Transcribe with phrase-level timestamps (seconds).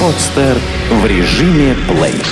[0.00, 0.56] Подстер
[0.90, 2.22] в режиме плей.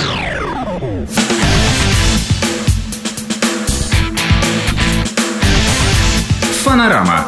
[6.63, 7.25] Фанорама.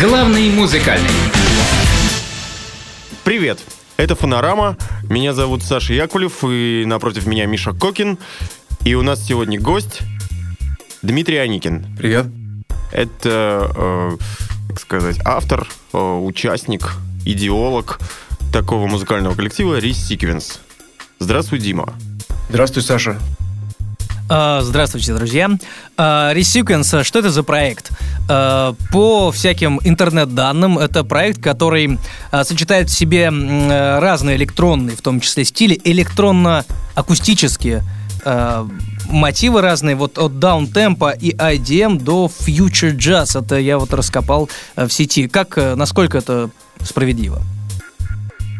[0.00, 1.10] Главный музыкальный.
[3.24, 3.58] Привет!
[3.96, 4.76] Это «Фонорама».
[5.08, 8.18] Меня зовут Саша Яковлев, и напротив меня Миша Кокин.
[8.84, 10.00] И у нас сегодня гость
[11.02, 11.86] Дмитрий Аникин.
[11.98, 12.26] Привет.
[12.92, 14.16] Это, э,
[14.76, 16.92] как сказать, автор, э, участник,
[17.24, 17.98] идеолог
[18.52, 20.58] такого музыкального коллектива Рис Sequence.
[21.18, 21.94] Здравствуй, Дима.
[22.50, 23.18] Здравствуй, Саша.
[24.28, 25.48] А, Здравствуйте, друзья.
[25.96, 27.90] А, Resequence, что это за проект?
[28.28, 31.98] А, По всяким интернет-данным, это проект, который
[32.30, 37.82] а, сочетает в себе э, разные электронные, в том числе стили, электронно-акустические
[38.26, 38.66] а,
[39.08, 43.40] мотивы разные, вот от даунтемпа и IDM до future jazz.
[43.40, 45.28] Это я вот раскопал э, в сети.
[45.28, 46.50] Как, э, насколько это
[46.82, 47.40] справедливо?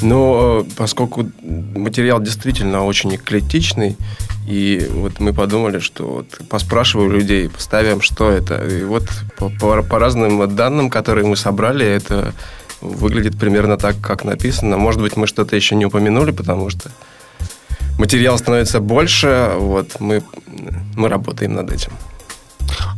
[0.02, 3.96] Ну, э, поскольку материал действительно очень эклектичный,
[4.46, 8.64] и вот мы подумали, что вот поспрашиваю людей, поставим, что это.
[8.64, 12.32] И вот по, по- по разным данным, которые мы собрали, это
[12.80, 14.76] выглядит примерно так, как написано.
[14.76, 16.90] Может быть, мы что-то еще не упомянули, потому что
[17.98, 19.52] материал становится больше.
[19.58, 20.22] Вот мы,
[20.96, 21.92] мы работаем над этим.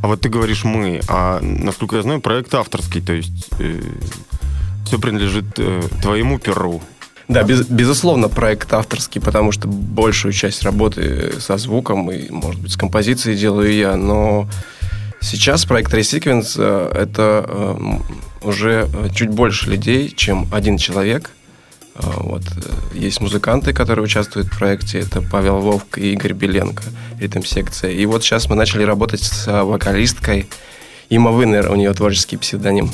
[0.02, 3.50] А вот ты говоришь «мы», а, насколько я знаю, проект авторский, то есть
[4.88, 6.80] все принадлежит э, твоему перу.
[7.28, 12.72] Да, без- безусловно, проект авторский, потому что большую часть работы со звуком и, может быть,
[12.72, 14.48] с композицией делаю я, но
[15.20, 17.98] сейчас проект Resequence э, это э,
[18.42, 21.32] уже э, чуть больше людей, чем один человек.
[21.98, 22.42] Э, Вот.
[22.56, 25.00] э, Есть музыканты, которые участвуют в проекте.
[25.00, 26.82] Это Павел Вовк и Игорь Беленко,
[27.20, 27.90] ритм-секция.
[27.92, 30.48] И вот сейчас мы начали работать с э, вокалисткой
[31.10, 32.90] Има Винер, у нее творческий псевдоним.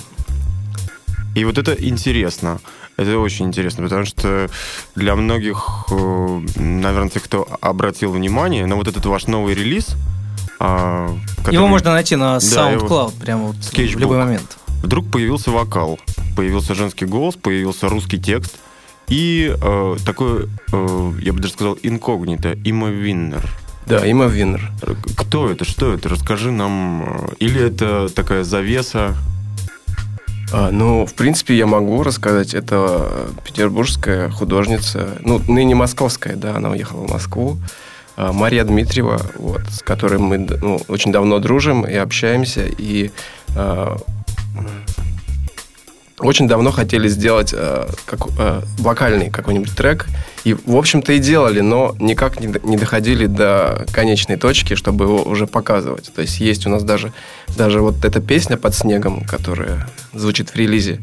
[1.34, 2.60] И вот это интересно.
[2.96, 4.48] Это очень интересно, потому что
[4.94, 9.96] для многих, э, наверное, тех, кто обратил внимание на вот этот ваш новый релиз,
[10.60, 14.56] а, который Его можно найти на Да, его- SoundCloud прямо вот в любой момент.
[14.84, 15.98] вдруг появился вокал,
[16.36, 18.56] появился женский голос, появился русский текст
[19.08, 23.48] и э, такой, э, я бы даже сказал, инкогнито, Има Виннер.
[23.86, 24.72] Да, Има Винер.
[25.16, 26.08] Кто это, что это?
[26.08, 27.02] Расскажи нам.
[27.02, 29.14] э, Или это такая завеса?
[30.52, 32.54] А, ну, в принципе, я могу рассказать.
[32.54, 37.58] Это петербургская художница, ну, ныне московская, да, она уехала в Москву.
[38.16, 42.64] А, Мария Дмитриева, вот, с которой мы ну, очень давно дружим и общаемся.
[42.66, 43.10] И
[43.56, 43.96] а,
[46.24, 50.06] очень давно хотели сделать а, как, а, вокальный какой-нибудь трек.
[50.44, 55.22] И, в общем-то, и делали, но никак не, не доходили до конечной точки, чтобы его
[55.22, 56.12] уже показывать.
[56.14, 57.12] То есть есть у нас даже,
[57.56, 61.00] даже вот эта песня «Под снегом», которая звучит в релизе.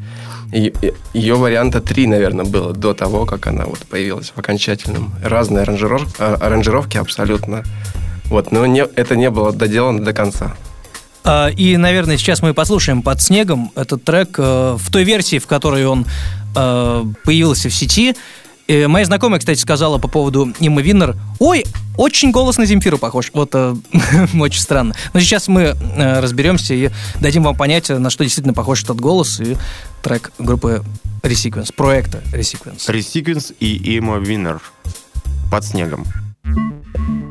[0.52, 5.14] И, и- ее варианта три, наверное, было до того, как она вот появилась в окончательном.
[5.24, 7.64] Разные аранжиров- а- аранжировки абсолютно.
[8.26, 10.56] Вот, но не, это не было доделано до конца.
[11.24, 15.48] А, И, наверное, сейчас мы послушаем «Под снегом» этот трек э, в той версии, в
[15.48, 16.06] которой он
[16.56, 18.16] э, появился в сети.
[18.68, 21.66] Моя знакомая, кстати, сказала по поводу Иммы Виннер, ой,
[21.98, 23.30] очень голос на Земфиру похож.
[23.34, 23.76] Вот э,
[24.40, 24.96] очень странно.
[25.14, 26.90] Но сейчас мы разберемся и
[27.20, 29.58] дадим вам понять, на что действительно похож этот голос и
[30.02, 30.84] трек группы
[31.22, 32.90] Resequence, проекта Resequence.
[32.92, 34.62] Resequence и Има Виннер.
[35.52, 36.06] Под снегом.
[36.46, 37.31] Thank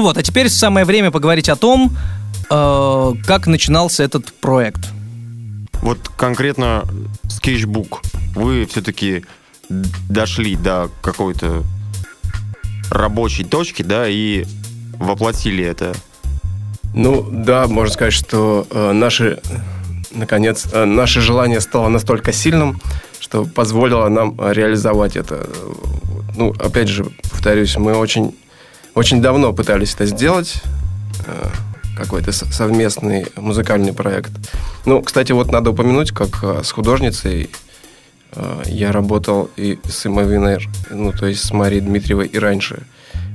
[0.00, 1.94] ну вот, а теперь самое время поговорить о том,
[2.48, 4.80] э, как начинался этот проект.
[5.82, 6.86] Вот конкретно
[7.28, 8.00] скетчбук.
[8.34, 9.26] Вы все-таки
[9.68, 11.64] дошли до какой-то
[12.90, 14.46] рабочей точки, да, и
[14.94, 15.92] воплотили это.
[16.94, 19.38] Ну, да, можно сказать, что э, наши,
[20.12, 22.80] наконец, э, наше желание стало настолько сильным,
[23.18, 25.46] что позволило нам реализовать это.
[26.36, 28.34] Ну, опять же, повторюсь, мы очень,
[28.94, 30.62] очень давно пытались это сделать.
[31.26, 31.48] Э,
[32.00, 34.30] какой-то совместный музыкальный проект.
[34.86, 37.50] Ну, кстати, вот надо упомянуть, как э, с художницей
[38.32, 42.84] э, я работал и с Имавинер, ну, то есть с Марией Дмитриевой и раньше,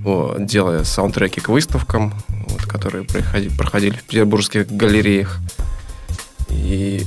[0.03, 5.37] вот, делая саундтреки к выставкам, вот, которые проходили, проходили в петербургских галереях.
[6.49, 7.05] И...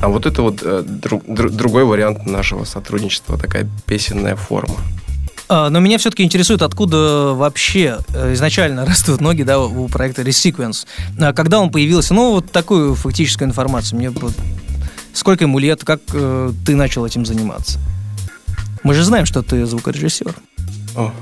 [0.00, 4.76] А вот это вот э, друг, другой вариант нашего сотрудничества, такая песенная форма.
[5.48, 10.86] А, но меня все-таки интересует, откуда вообще э, изначально растут ноги да, у проекта Resequence.
[11.20, 12.14] А когда он появился?
[12.14, 13.98] Ну, вот такую фактическую информацию.
[13.98, 14.32] Мне вот,
[15.12, 17.78] сколько ему лет, как э, ты начал этим заниматься?
[18.82, 20.34] Мы же знаем, что ты звукорежиссер.
[20.96, 21.12] О.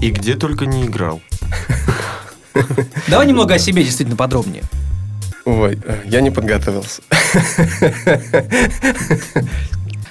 [0.00, 1.20] И где только не играл.
[3.08, 4.62] Давай немного о себе действительно подробнее.
[5.44, 7.02] Ой, э, я не подготовился.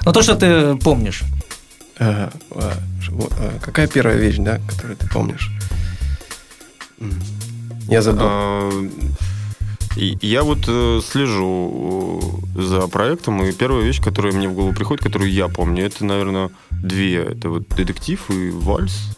[0.06, 1.24] Но то, что ты помнишь.
[2.00, 2.74] А, а,
[3.40, 5.52] а, какая первая вещь, да, которую ты помнишь?
[7.88, 8.26] Я забыл.
[8.30, 8.90] А,
[9.96, 15.04] я вот э, слежу э, за проектом, и первая вещь, которая мне в голову приходит,
[15.04, 17.24] которую я помню, это, наверное, две.
[17.24, 19.18] Это вот детектив и вальс,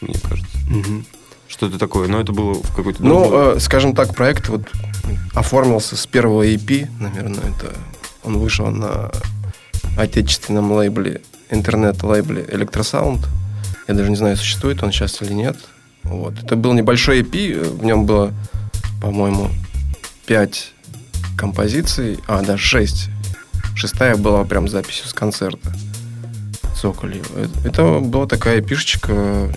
[0.00, 0.58] мне кажется.
[0.68, 1.04] Угу.
[1.46, 3.04] Что-то такое, но это было в какой-то...
[3.04, 4.62] Ну, э, скажем так, проект вот
[5.34, 7.72] оформился с первого EP, наверное, это
[8.24, 9.10] он вышел на
[9.96, 13.26] отечественном лейбле интернет-лейбле Электросаунд.
[13.88, 15.56] Я даже не знаю, существует он сейчас или нет.
[16.02, 16.34] Вот.
[16.42, 18.32] Это был небольшой EP, в нем было,
[19.00, 19.50] по-моему,
[20.26, 20.72] 5
[21.36, 23.08] композиций, а, даже 6.
[23.74, 25.72] Шестая была прям записью с концерта.
[26.80, 27.24] Цоколью.
[27.64, 29.52] Это была такая пишечка,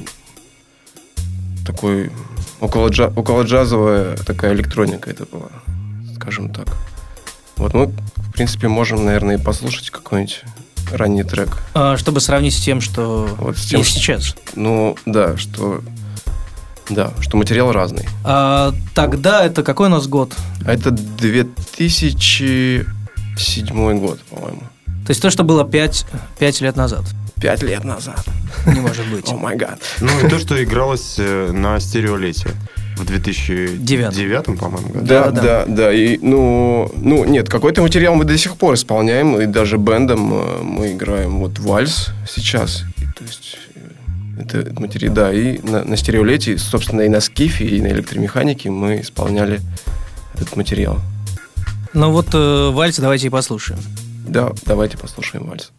[1.65, 2.11] такой
[2.59, 5.49] около, джа, около джазовая такая электроника это была,
[6.15, 6.67] скажем так.
[7.55, 10.43] Вот мы, в принципе, можем, наверное, и послушать какой-нибудь
[10.91, 11.57] ранний трек.
[11.73, 14.35] А, чтобы сравнить с тем, что вот с тем, есть что, сейчас.
[14.55, 15.81] Ну, да, что
[16.89, 18.07] да, что материал разный.
[18.23, 20.33] А, тогда это какой у нас год?
[20.65, 22.85] Это 2007
[23.99, 24.63] год, по-моему.
[25.05, 26.05] То есть то, что было 5,
[26.39, 27.03] 5 лет назад?
[27.41, 28.25] 5 лет назад.
[28.65, 29.29] Не может быть.
[29.31, 29.79] О май гад.
[29.99, 32.51] Ну, и то, что игралось э, на стереолете
[32.95, 35.05] в 2009, по-моему, году.
[35.05, 35.93] Да, да, да, да.
[35.93, 40.61] И, ну, ну, нет, какой-то материал мы до сих пор исполняем, и даже бендом э,
[40.61, 42.83] мы играем вот вальс сейчас.
[42.97, 47.65] И, то есть э, это материал, да, и на, на стереолете, собственно, и на скифе,
[47.65, 49.59] и на электромеханике мы исполняли
[50.35, 50.99] этот материал.
[51.93, 53.79] Ну вот э, вальс давайте и послушаем.
[54.27, 55.71] Да, давайте послушаем вальс.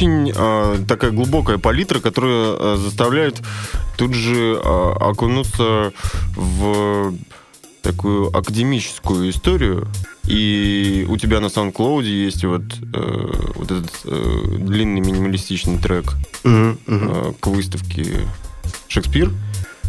[0.00, 3.40] Очень э, такая глубокая палитра, которая э, заставляет
[3.98, 5.92] тут же э, окунуться
[6.34, 7.14] в
[7.82, 9.86] такую академическую историю.
[10.26, 12.62] И у тебя на SoundCloud есть вот,
[12.94, 16.14] э, вот этот э, длинный минималистичный трек
[16.44, 16.78] мгм.
[16.86, 18.26] э, к выставке
[18.88, 19.30] Шекспир.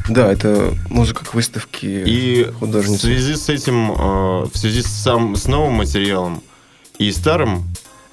[0.09, 3.05] Да, это музыка к выставке И в художницы.
[3.05, 6.41] связи с этим, э, в связи с, сам, с новым материалом
[6.97, 7.63] и старым,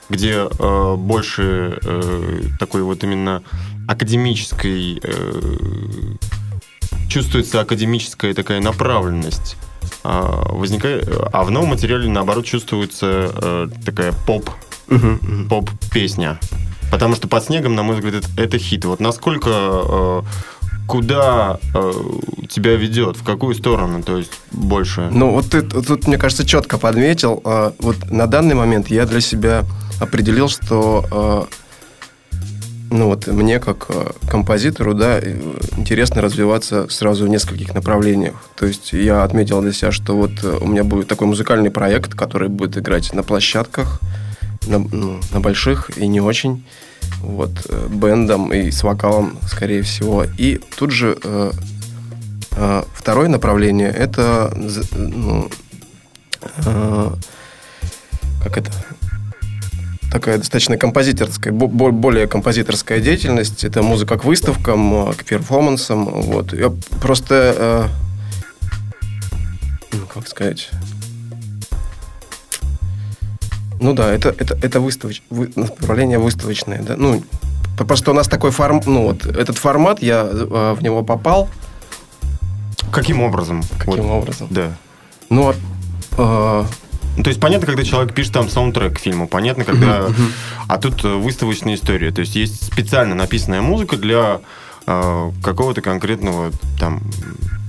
[0.08, 3.42] где э, больше э, такой вот именно
[3.86, 5.40] академической э,
[7.08, 9.56] чувствуется академическая такая направленность.
[10.04, 14.50] А, возникает, а в новом материале, наоборот, чувствуется э, такая поп,
[15.48, 16.38] поп-песня.
[16.90, 18.84] Потому что под снегом, на мой взгляд, это, это хит.
[18.84, 20.22] Вот насколько э,
[20.86, 21.92] куда э,
[22.48, 25.08] тебя ведет, в какую сторону, то есть больше.
[25.12, 27.42] Ну, вот ты тут, мне кажется, четко подметил.
[27.44, 29.64] А, Вот на данный момент я для себя
[30.00, 31.48] определил, что а,
[32.90, 35.36] ну вот мне как а, композитору, да, э,
[35.76, 38.34] интересно развиваться сразу в нескольких направлениях.
[38.56, 42.14] То есть я отметил для себя, что вот э, у меня будет такой музыкальный проект,
[42.14, 44.00] который будет играть на площадках,
[44.66, 46.64] на, ну, на больших и не очень.
[47.20, 50.24] Вот, э, бендом и с вокалом, скорее всего.
[50.36, 51.50] И тут же э,
[52.60, 54.52] а, Второе направление это
[54.92, 55.48] ну,
[56.66, 57.14] а,
[58.42, 58.72] как это
[60.10, 63.64] такая достаточно композиторская, бо- бо- более композиторская деятельность.
[63.64, 66.04] Это музыка к выставкам, а, к перформансам.
[66.06, 66.52] Вот.
[66.52, 67.86] Я просто, э,
[69.92, 70.70] ну, как сказать,
[73.80, 75.22] ну да, это, это, это выставоч...
[75.30, 76.82] вы- направление выставочное.
[76.82, 76.96] Да?
[76.96, 77.22] Ну,
[77.76, 81.48] просто у нас такой формат, ну вот этот формат, я э, в него попал.
[82.90, 83.62] Каким образом?
[83.78, 84.48] Каким Вот, образом?
[84.50, 84.72] Да.
[85.30, 85.54] Ну,
[86.16, 86.66] а,
[87.18, 90.06] Ну, то есть понятно, когда человек пишет там саундтрек к фильму, понятно, когда...
[90.68, 92.12] А тут э, выставочная история.
[92.12, 94.40] То есть есть специально написанная музыка для
[94.86, 97.02] э, какого-то конкретного там...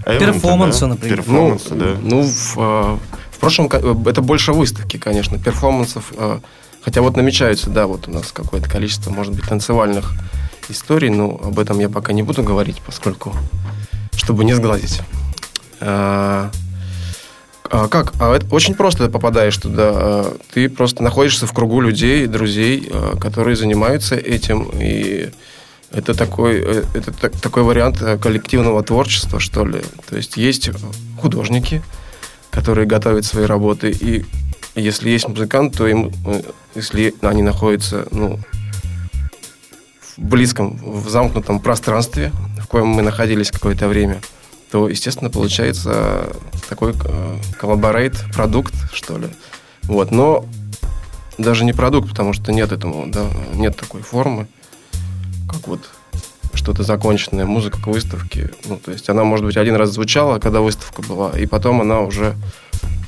[0.06, 0.88] эвента, Перформанса, да?
[0.88, 1.18] например.
[1.18, 1.96] Перформанса, ну, да.
[2.00, 3.00] ну, в, а,
[3.32, 6.14] в прошлом э, это больше выставки, конечно, перформансов.
[6.84, 10.14] Хотя вот намечаются, да, вот у нас какое-то количество, может быть, танцевальных
[10.70, 13.36] историй, но об этом я пока не буду говорить, поскольку,
[14.16, 15.02] чтобы не сглазить.
[17.72, 18.14] А, как?
[18.20, 19.92] А это очень просто ты попадаешь туда.
[19.94, 24.70] А, Ты просто находишься в кругу людей, друзей, а, которые занимаются этим.
[24.74, 25.30] И
[25.92, 29.82] это такой, э, это так- такой вариант э, коллективного творчества, что ли.
[30.10, 30.70] То есть есть
[31.20, 31.82] художники,
[32.52, 34.26] которые готовят свои работы, и
[34.76, 36.42] если есть музыкант, то им, э,
[36.76, 38.40] если они находятся ну,
[40.18, 44.22] в близком, в замкнутом пространстве, в коем мы находились какое-то время,
[44.72, 46.28] то, естественно, получается
[46.68, 49.28] такой э, collaborate, продукт, что ли.
[49.84, 50.46] Вот, но
[51.38, 54.48] даже не продукт, потому что нет этому, да, нет такой формы,
[55.50, 55.90] как вот
[56.54, 58.52] что-то законченное, музыка к выставке.
[58.66, 62.02] Ну, то есть она, может быть, один раз звучала, когда выставка была, и потом она
[62.02, 62.36] уже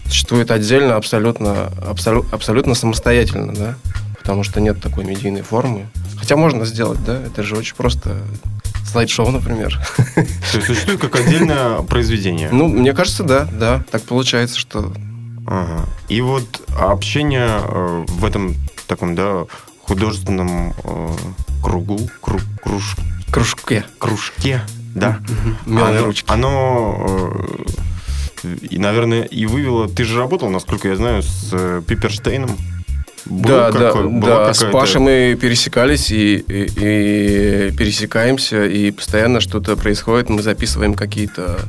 [0.06, 3.76] существует отдельно, абсолютно, абсолю- абсолютно самостоятельно, да,
[4.20, 5.88] потому что нет такой медийной формы.
[6.18, 8.18] Хотя можно сделать, да, это же очень просто
[8.86, 9.80] слайд-шоу, например.
[10.16, 10.22] То
[10.58, 12.50] есть существует как отдельное произведение.
[12.52, 14.94] Ну, мне кажется, да, да, так получается, что
[15.48, 15.86] Ага.
[16.08, 18.56] И вот общение э, в этом
[18.88, 19.46] таком, да,
[19.82, 21.16] художественном э,
[21.64, 22.96] кругу, кру- круж-
[23.32, 23.84] кружке.
[23.98, 24.62] кружке,
[24.94, 25.20] да,
[25.66, 27.36] Милые оно, оно,
[28.44, 29.88] э, и, наверное, и вывело...
[29.90, 32.58] Ты же работал, насколько я знаю, с Пиперштейном.
[33.26, 34.54] Был да, да, какой- была да.
[34.54, 40.30] С Пашей мы пересекались и, и- и пересекаемся, и постоянно что-то происходит.
[40.30, 41.60] Мы записываем какие-то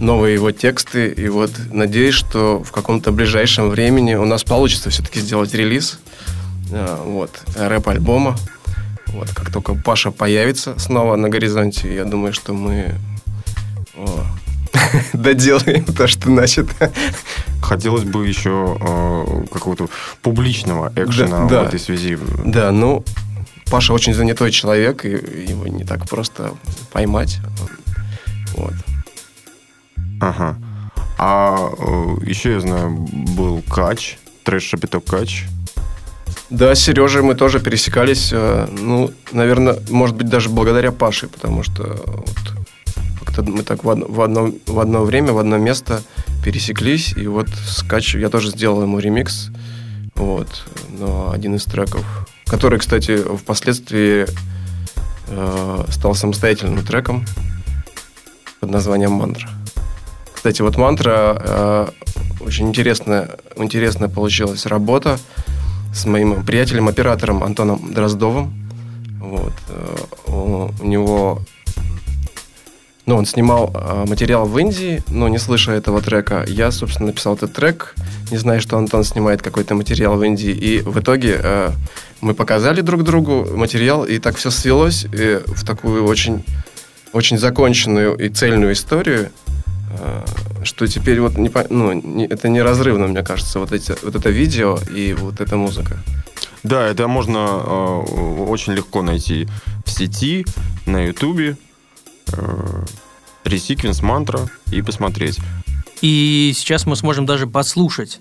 [0.00, 1.08] новые его тексты.
[1.08, 5.98] И вот надеюсь, что в каком-то ближайшем времени у нас получится все-таки сделать релиз
[6.72, 8.36] а, вот, рэп-альбома.
[9.08, 12.94] Вот, как только Паша появится снова на горизонте, я думаю, что мы
[13.96, 14.24] о,
[15.12, 16.92] доделаем то, что начато.
[17.62, 19.88] Хотелось бы еще э, какого-то
[20.22, 21.62] публичного экшена Да, да.
[21.64, 22.18] в этой связи.
[22.44, 23.04] Да, ну,
[23.70, 26.54] Паша очень занятой человек, и его не так просто
[26.92, 27.38] поймать.
[28.54, 28.74] Вот.
[30.20, 30.56] Ага.
[31.18, 35.44] А э, еще я знаю, был Кач, трэш-шапиток Кач.
[36.48, 41.62] Да, с Сережей мы тоже пересекались, э, ну, наверное, может быть, даже благодаря Паше, потому
[41.62, 42.59] что вот
[43.40, 46.02] как-то мы так в одно, в, одно, в одно время, в одно место
[46.44, 49.50] пересеклись, и вот с Кач я тоже сделал ему ремикс,
[50.14, 50.48] вот,
[50.98, 52.04] на один из треков,
[52.46, 54.26] который, кстати, впоследствии
[55.28, 57.24] э, стал самостоятельным треком
[58.60, 59.48] под названием «Мантра».
[60.34, 61.88] Кстати, вот «Мантра» э,
[62.40, 65.18] очень интересная, интересная получилась работа,
[65.94, 68.52] с моим приятелем-оператором Антоном Дроздовым.
[69.20, 69.52] Вот.
[69.68, 71.42] Э, у него
[73.10, 77.34] ну, он снимал э, материал в Индии, но не слыша этого трека, я, собственно, написал
[77.34, 77.96] этот трек,
[78.30, 80.52] не зная, что Антон снимает какой-то материал в Индии.
[80.52, 81.70] И в итоге э,
[82.20, 86.44] мы показали друг другу материал, и так все свелось э, в такую очень,
[87.12, 89.30] очень законченную и цельную историю,
[89.98, 90.24] э,
[90.62, 94.78] что теперь вот не, ну, не, это неразрывно, мне кажется, вот, эти, вот это видео
[94.94, 95.96] и вот эта музыка.
[96.62, 98.00] Да, это можно э,
[98.46, 99.48] очень легко найти
[99.84, 100.46] в сети,
[100.86, 101.56] на Ютубе.
[103.44, 105.38] Ресиквенс мантра и посмотреть.
[106.00, 108.20] И сейчас мы сможем даже послушать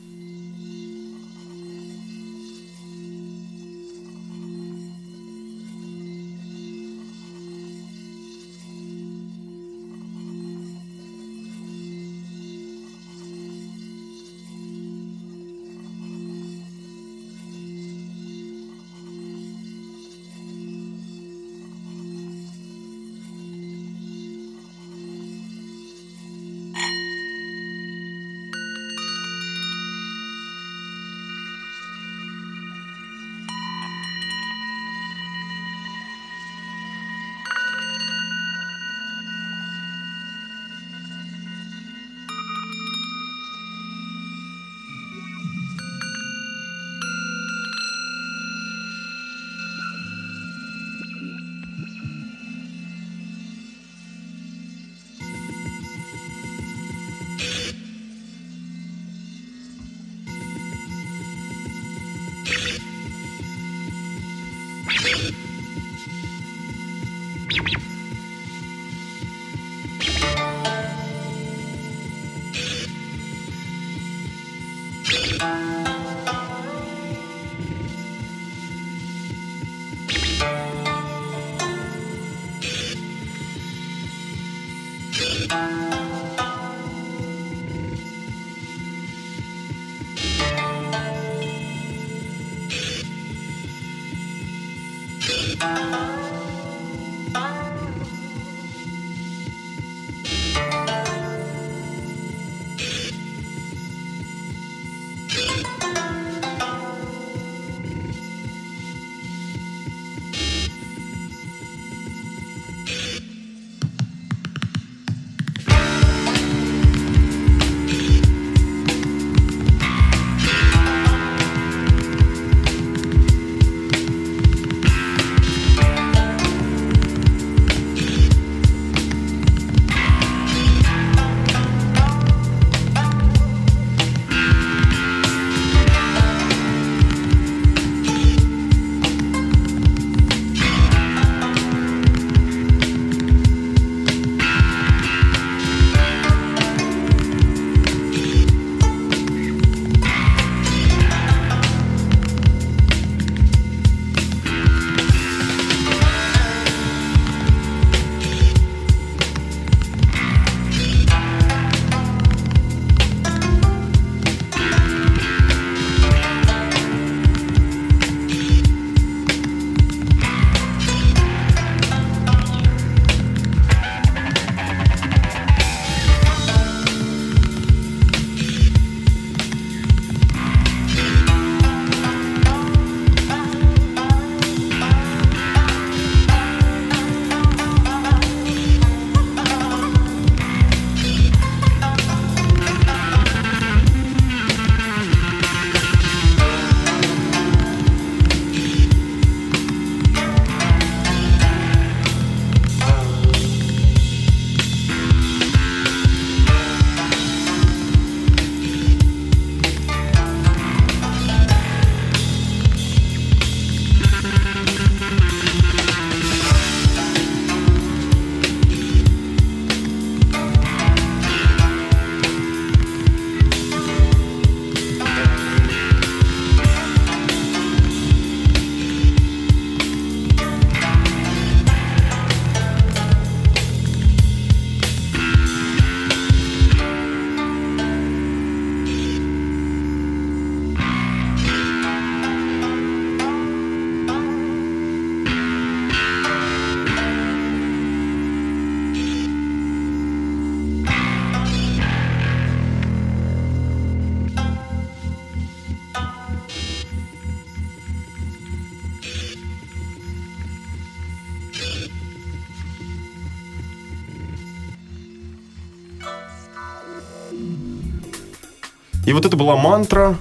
[269.10, 270.16] И вот это была мантра.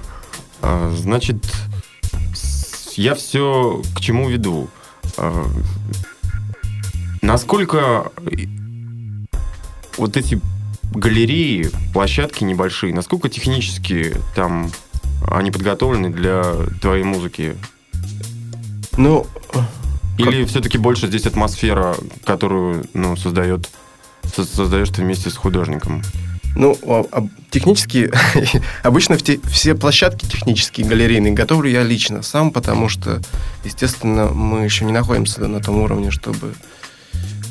[0.63, 1.37] А, Значит,
[2.95, 4.67] я все к чему веду.
[5.15, 5.45] А,
[7.21, 8.11] Насколько
[9.95, 10.41] вот эти
[10.91, 14.71] галереи, площадки небольшие, насколько технически там
[15.29, 17.57] они подготовлены для твоей музыки?
[18.97, 19.27] Ну,
[20.17, 23.69] Или все-таки больше здесь атмосфера, которую ну, создает,
[24.35, 26.01] со- создаешь ты вместе с художником?
[26.59, 28.11] Ну, а- а технически,
[28.83, 33.21] обычно все площадки технические, галерейные, готовлю я лично сам, потому что,
[33.63, 36.53] естественно, мы еще не находимся на том уровне, чтобы,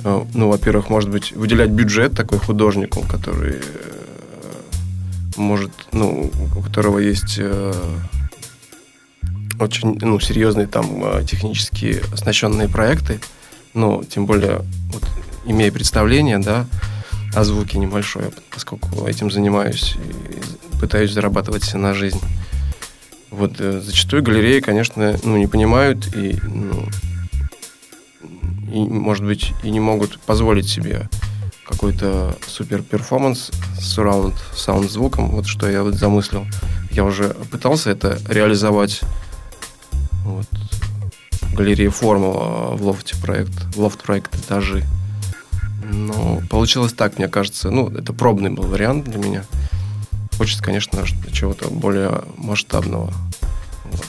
[0.04, 3.92] э, ну, во-первых, может быть, выделять бюджет такой художнику, который э,
[5.36, 7.72] может, ну, у которого есть э,
[9.58, 13.20] очень, ну, серьезные там технически оснащенные проекты,
[13.72, 15.02] ну, тем более, вот,
[15.46, 16.66] имея представление, да,
[17.34, 22.20] о звуке небольшое, поскольку этим занимаюсь и пытаюсь зарабатывать на жизнь.
[23.30, 26.88] Вот э, зачастую галереи, конечно, ну, не понимают и, ну,
[28.72, 31.08] и, может быть, и не могут позволить себе
[31.64, 36.46] какой-то супер перформанс с surround sound звуком, вот что я вот замыслил.
[36.90, 39.02] Я уже пытался это реализовать
[40.24, 40.46] вот,
[41.52, 44.84] в Формула в лофте проект, в лофт проект этажи.
[45.90, 47.70] Но получилось так, мне кажется.
[47.70, 49.44] Ну, это пробный был вариант для меня.
[50.36, 53.12] Хочется, конечно, чего-то более масштабного.
[53.84, 54.06] Вот.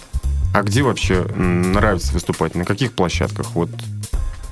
[0.53, 2.55] А где вообще нравится выступать?
[2.55, 3.51] На каких площадках?
[3.55, 3.69] Вот,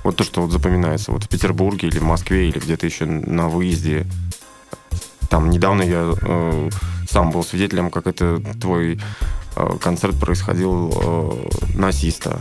[0.04, 1.12] вот то, что вот запоминается.
[1.12, 4.08] Вот в Петербурге или в Москве, или где-то еще на выезде.
[5.30, 6.70] Там недавно я э,
[7.10, 9.00] сам был свидетелем, как это твой
[9.56, 12.40] э, концерт происходил э, на Систа.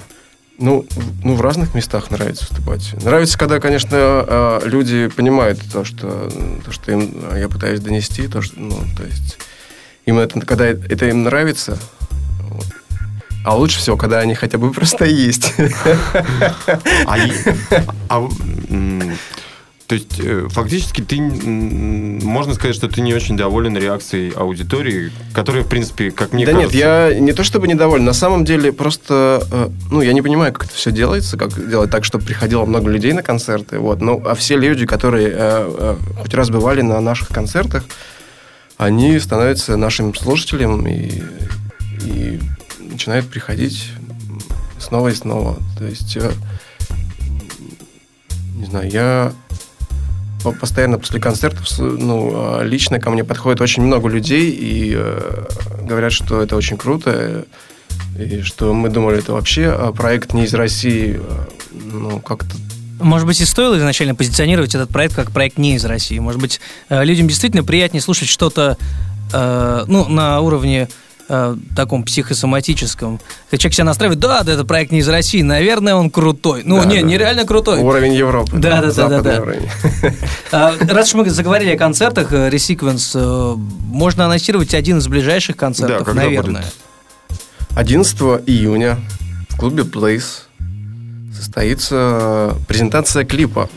[0.59, 0.87] Ну,
[1.23, 2.95] ну, в разных местах нравится выступать.
[3.03, 6.31] Нравится, когда, конечно, э, люди понимают то, что,
[6.65, 9.39] то, что им э, я пытаюсь донести, то, что, ну, то есть,
[10.07, 11.79] им это, когда это им нравится,
[12.49, 12.67] вот.
[13.45, 15.53] а лучше всего, когда они хотя бы просто есть.
[17.05, 17.17] А,
[18.09, 18.29] а,
[19.87, 25.63] то есть, э, фактически, ты, можно сказать, что ты не очень доволен реакцией аудитории, которая,
[25.63, 26.77] в принципе, как мне да кажется...
[26.77, 30.53] нет, я не то чтобы недоволен, на самом деле просто, э, ну, я не понимаю,
[30.53, 34.21] как это все делается, как делать так, чтобы приходило много людей на концерты, вот, ну,
[34.27, 37.85] а все люди, которые э, хоть раз бывали на наших концертах,
[38.79, 41.23] они становятся нашим слушателем и,
[42.05, 42.41] и
[42.81, 43.91] начинают приходить
[44.81, 45.59] снова и снова.
[45.79, 46.19] То есть,
[48.57, 49.33] не знаю, я
[50.61, 55.47] постоянно после концертов, ну, а, лично ко мне подходит очень много людей и э,
[55.83, 57.45] говорят, что это очень круто, э,
[58.19, 62.57] и что мы думали, это вообще а, проект не из России, а, ну, как-то
[63.01, 66.19] Может быть, и стоило изначально позиционировать этот проект как проект не из России.
[66.19, 68.79] Может быть, э, людям действительно приятнее слушать что-то
[69.33, 70.89] э, ну, на уровне
[71.29, 73.21] э, таком психосоматическом.
[73.51, 76.63] Когда человек себя настраивает, да, да, это проект не из России, наверное, он крутой.
[76.65, 77.03] Ну, Да, не, да.
[77.03, 77.81] нереально крутой.
[77.81, 78.57] уровень Европы.
[78.57, 79.43] Да, да, да, да, да.
[80.53, 85.57] А, Раз уж мы заговорили о концертах, э, Resequence, э, можно анонсировать один из ближайших
[85.57, 86.63] концертов, Да, наверное.
[86.63, 87.79] будет?
[87.79, 88.99] 11 июня
[89.49, 90.43] в клубе Place
[91.35, 93.69] состоится презентация клипа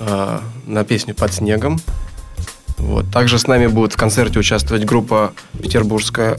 [0.00, 1.80] э, на песню «Под снегом».
[2.76, 3.10] Вот.
[3.12, 5.32] Также с нами будет в концерте участвовать группа
[5.62, 6.38] петербургская,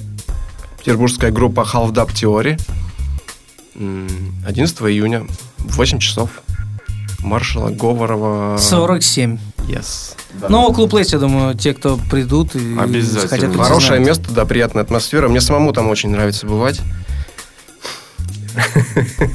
[0.85, 2.61] петербургская группа Half Dub Theory.
[3.75, 4.07] М,
[4.45, 5.25] 11 июня
[5.57, 6.29] в 8 часов.
[7.21, 8.57] Маршала Говорова.
[8.59, 9.39] 47.
[9.67, 10.15] Yes.
[10.47, 13.21] Ну, клуб Плейс, я думаю, те, кто придут и Обязательно.
[13.21, 14.07] захотят прийти, Хорошее знают.
[14.07, 15.27] место, да, приятная атмосфера.
[15.27, 16.79] Мне самому там очень нравится бывать.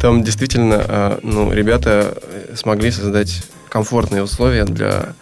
[0.00, 5.14] Там действительно, э, ну, ребята э, смогли создать комфортные условия для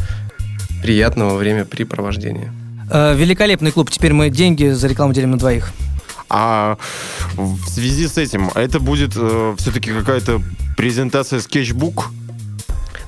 [0.83, 2.53] приятного времяпрепровождения.
[2.91, 3.91] Э, Великолепный клуб.
[3.91, 5.73] Теперь мы деньги за рекламу делим на двоих.
[6.29, 6.77] А
[7.37, 10.43] в связи с этим, это будет все-таки какая-то
[10.77, 12.11] презентация скетчбук?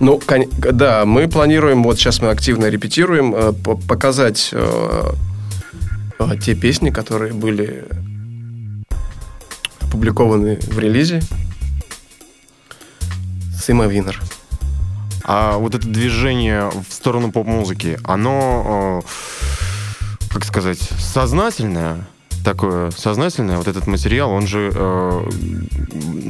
[0.00, 5.12] Ну, кон- да, мы планируем, вот сейчас мы активно репетируем, э, по- показать э,
[6.20, 7.84] э, те песни, которые были
[9.80, 11.20] опубликованы в релизе.
[13.60, 14.20] Сима Винер.
[15.24, 19.08] А вот это движение в сторону поп-музыки, оно, э,
[20.38, 22.06] как сказать, сознательное?
[22.44, 25.30] Такое сознательное, вот этот материал, он же, э,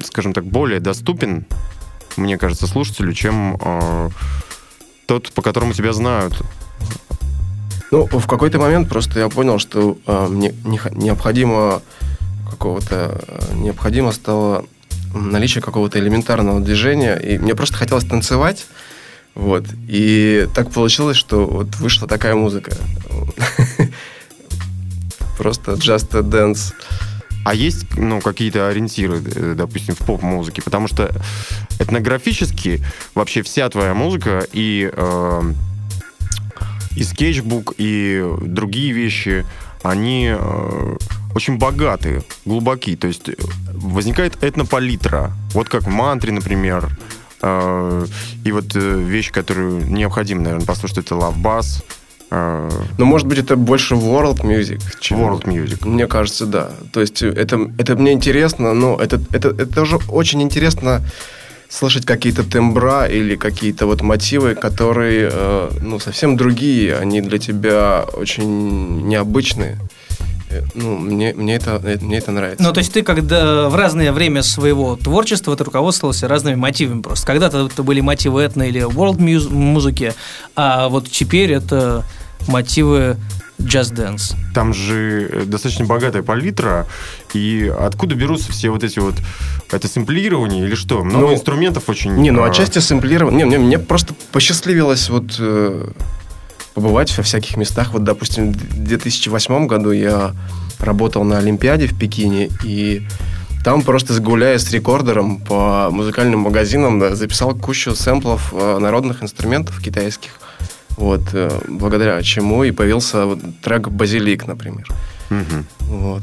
[0.02, 1.44] скажем так, более доступен,
[2.16, 4.08] мне кажется, слушателю, чем э,
[5.04, 6.32] тот, по которому тебя знают.
[7.90, 11.82] Ну, в какой-то момент просто я понял, что э, мне неха- необходимо
[12.50, 14.64] какого-то э, необходимо стало
[15.14, 18.64] наличие какого-то элементарного движения, и мне просто хотелось танцевать,
[19.38, 19.64] вот.
[19.87, 22.77] И так получилось, что вот вышла такая музыка.
[25.38, 26.74] просто just a dance.
[27.44, 30.61] А есть ну, какие-то ориентиры, э, допустим, в поп-музыке?
[30.61, 31.11] Потому что
[31.79, 35.42] этнографически вообще вся твоя музыка и, э,
[36.96, 39.46] и скетчбук, и другие вещи,
[39.85, 40.96] они э,
[41.37, 42.96] очень богатые, глубокие.
[42.96, 43.31] То есть
[43.72, 45.33] возникает этнополитра.
[45.53, 46.90] Вот как в мантре, например.
[47.42, 48.07] Э,
[48.44, 51.83] и вот э, вещь, которую необходимо, наверное, послушать, это Love Bass.
[52.31, 54.83] Э, ну, может быть, это больше world music.
[55.01, 55.20] Чем...
[55.20, 55.87] World music.
[55.87, 56.70] Мне кажется, да.
[56.92, 61.03] То есть это, это мне интересно, но это, это, это тоже очень интересно
[61.68, 68.05] слышать какие-то тембра или какие-то вот мотивы, которые, э, ну, совсем другие, они для тебя
[68.12, 69.79] очень необычные.
[70.50, 72.62] Э, ну, мне, мне, это, мне это нравится.
[72.62, 77.26] Ну, то есть ты когда в разное время своего творчества ты руководствовался разными мотивами просто.
[77.26, 80.14] Когда-то это были мотивы этно или world музыки,
[80.56, 82.04] а вот теперь это
[82.46, 83.16] мотивы
[83.58, 84.37] Just Dance.
[84.54, 86.87] Там же э, достаточно богатая палитра,
[87.34, 89.16] и откуда берутся все вот эти вот...
[89.70, 91.02] Это сэмплирование или что?
[91.02, 92.14] Много ну, инструментов очень...
[92.16, 93.38] Не, ну а, отчасти сэмплирование...
[93.38, 95.90] Не, мне, мне просто посчастливилось вот э,
[96.78, 97.92] побывать во всяких местах.
[97.92, 100.32] Вот, допустим, в 2008 году я
[100.78, 103.02] работал на Олимпиаде в Пекине, и
[103.64, 110.30] там просто гуляя с рекордером по музыкальным магазинам записал кучу сэмплов э, народных инструментов китайских.
[110.90, 114.86] Вот, э, благодаря чему и появился вот трек «Базилик», например.
[115.30, 115.96] Угу.
[115.96, 116.22] Вот.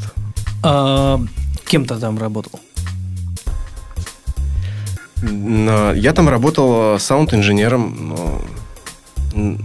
[0.64, 1.20] А,
[1.66, 2.62] кем ты там работал?
[5.22, 8.16] Я там работал саунд-инженером,
[9.34, 9.62] но...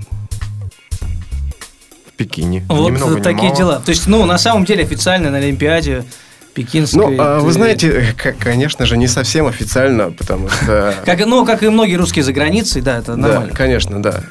[2.21, 2.63] Пекине.
[2.69, 3.81] Вот Немного, такие дела.
[3.81, 6.05] То есть, ну, на самом деле, официально на Олимпиаде
[6.53, 7.17] Пекинской.
[7.17, 10.95] Ну, а, вы знаете, конечно же, не совсем официально, потому что...
[11.07, 13.49] Как, ну, как и многие русские за границей, да, это нормально.
[13.49, 14.23] Да, конечно, да.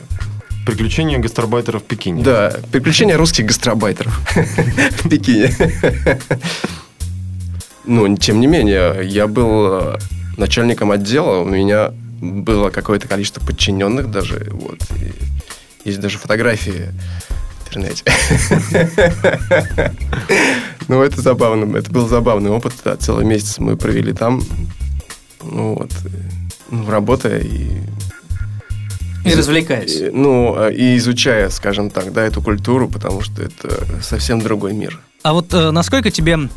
[0.67, 2.21] Приключения гастробайтеров в Пекине.
[2.21, 4.13] Да, приключения русских гастробайтеров
[5.03, 5.51] в Пекине.
[7.85, 9.97] Ну, тем не менее, я был э,
[10.37, 16.89] начальником отдела, у меня было какое-то количество подчиненных даже, вот, и есть даже фотографии
[17.69, 18.03] интернете.
[20.87, 24.41] Ну, это забавно, это был забавный опыт, да, целый месяц мы провели там,
[25.43, 25.91] ну, вот,
[26.71, 27.67] ну, работая и
[29.23, 30.01] и развлекаясь.
[30.11, 34.99] Ну, а, и изучая, скажем так, да, эту культуру, потому что это совсем другой мир.
[35.21, 36.49] А вот э, насколько тебе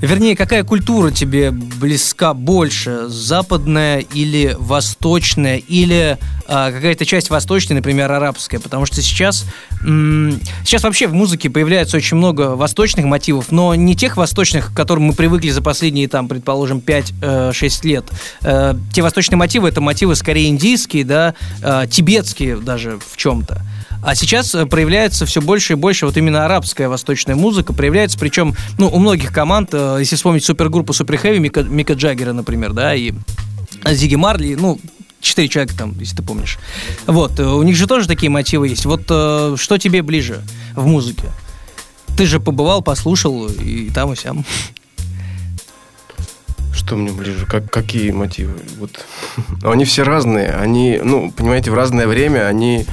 [0.00, 3.08] Вернее, какая культура тебе близка больше?
[3.08, 5.58] Западная или восточная?
[5.58, 8.60] Или а, какая-то часть восточной, например, арабская?
[8.60, 9.44] Потому что сейчас,
[9.84, 14.76] м- сейчас вообще в музыке появляется очень много восточных мотивов, но не тех восточных, к
[14.76, 18.06] которым мы привыкли за последние, там, предположим, 5-6 э, лет.
[18.40, 23.62] Э, те восточные мотивы, это мотивы скорее индийские, да, э, тибетские даже в чем-то.
[24.02, 27.72] А сейчас э, проявляется все больше и больше вот именно арабская восточная музыка.
[27.72, 32.32] Проявляется, причем, ну, у многих команд, э, если вспомнить супергруппу Супер Хэви, Мика, Мика Джаггера,
[32.32, 33.12] например, да, и
[33.86, 34.80] Зиги Марли, ну,
[35.20, 36.58] четыре человека там, если ты помнишь.
[37.06, 38.86] Вот, э, у них же тоже такие мотивы есть.
[38.86, 40.42] Вот что тебе ближе
[40.74, 41.30] в музыке?
[42.16, 44.44] Ты же побывал, послушал и там, и сям.
[46.72, 47.46] Что мне ближе?
[47.46, 48.54] Как, какие мотивы?
[48.78, 49.04] Вот.
[49.62, 50.50] Они все разные.
[50.52, 52.86] Они, ну, понимаете, в разное время они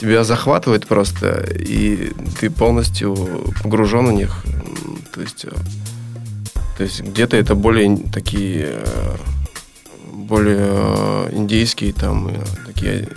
[0.00, 4.44] тебя захватывает просто, и ты полностью погружен в них.
[5.12, 5.50] То есть, э,
[6.76, 9.16] то есть где-то это более такие э,
[10.12, 12.30] более э, индийские там
[12.66, 13.08] такие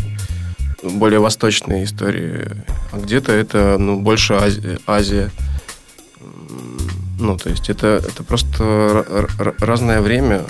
[0.82, 2.48] более восточные истории,
[2.92, 5.32] а где-то это ну больше Азия, Азия.
[7.20, 9.28] Ну, то есть это, это просто
[9.60, 10.44] разное время,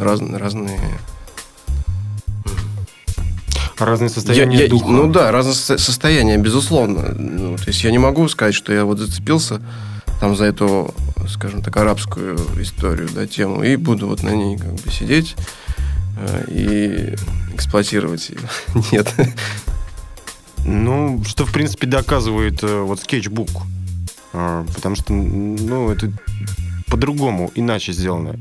[0.00, 0.80] раз, разные
[3.80, 4.88] Разные состояния я, я, духа.
[4.88, 7.14] Ну да, разные состояния, безусловно.
[7.16, 9.60] Ну, то есть я не могу сказать, что я вот зацепился
[10.20, 10.94] там за эту,
[11.28, 15.34] скажем так, арабскую историю, да, тему, и буду вот на ней как бы сидеть
[16.18, 17.16] э, и
[17.54, 18.38] эксплуатировать ее.
[18.92, 19.14] Нет.
[20.66, 23.48] Ну, что, в принципе, доказывает э, вот скетчбук.
[24.34, 26.12] Э, потому что, ну, это
[26.88, 28.38] по-другому, иначе сделано.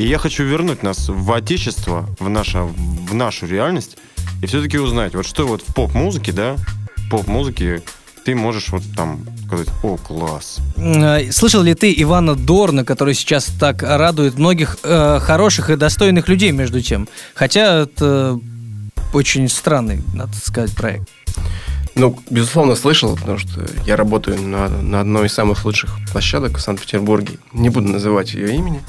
[0.00, 3.98] И я хочу вернуть нас в отечество, в, наше, в нашу реальность,
[4.40, 6.56] и все-таки узнать, вот что вот в поп-музыке, да,
[7.10, 7.82] поп-музыке
[8.24, 10.60] ты можешь вот там сказать, о, класс.
[10.78, 16.28] Э, слышал ли ты Ивана Дорна, который сейчас так радует многих э, хороших и достойных
[16.28, 17.06] людей, между тем?
[17.34, 18.40] Хотя это
[19.12, 21.10] очень странный, надо сказать, проект.
[21.94, 26.60] Ну, безусловно, слышал, потому что я работаю на, на одной из самых лучших площадок в
[26.62, 27.34] Санкт-Петербурге.
[27.52, 28.80] Не буду называть ее имени.
[28.80, 28.84] А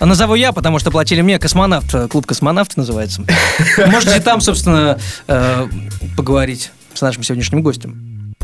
[0.00, 1.94] назову я, потому что платили мне космонавт.
[1.94, 3.24] Э, клуб космонавт называется.
[3.86, 5.68] Можете там, собственно, э,
[6.16, 8.34] поговорить с нашим сегодняшним гостем.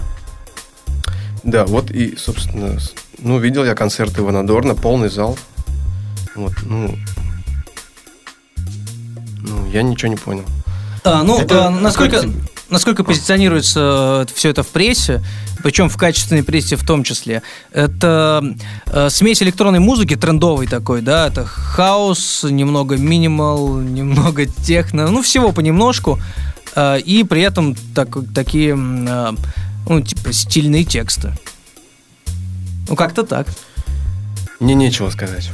[1.43, 2.79] Да, вот и, собственно,
[3.19, 5.39] ну, видел я концерт Ивана Дорна, полный зал.
[6.37, 6.97] Вот, ну,
[9.43, 10.45] ну, я ничего не понял.
[11.05, 15.23] А, ну, Это а, насколько, какой тебе- насколько позиционируется все это в прессе,
[15.63, 17.43] причем в качественной прессе в том числе,
[17.73, 18.43] это
[18.87, 25.53] э, смесь электронной музыки трендовой такой, да, это хаос, немного минимал, немного техно, ну, всего
[25.53, 26.19] понемножку,
[26.75, 29.33] э, и при этом так- такие, э,
[29.89, 31.33] ну, типа, стильные тексты.
[32.89, 33.47] Ну, как-то так.
[34.59, 35.51] Мне нечего сказать.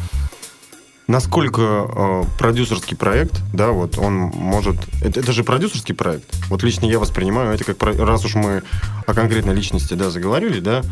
[1.06, 4.76] Насколько э, продюсерский проект, да, вот он может...
[5.02, 6.34] Это, это же продюсерский проект.
[6.48, 7.80] Вот лично я воспринимаю это как...
[7.98, 8.64] Раз уж мы
[9.06, 10.82] о конкретной личности, да, заговорили, да,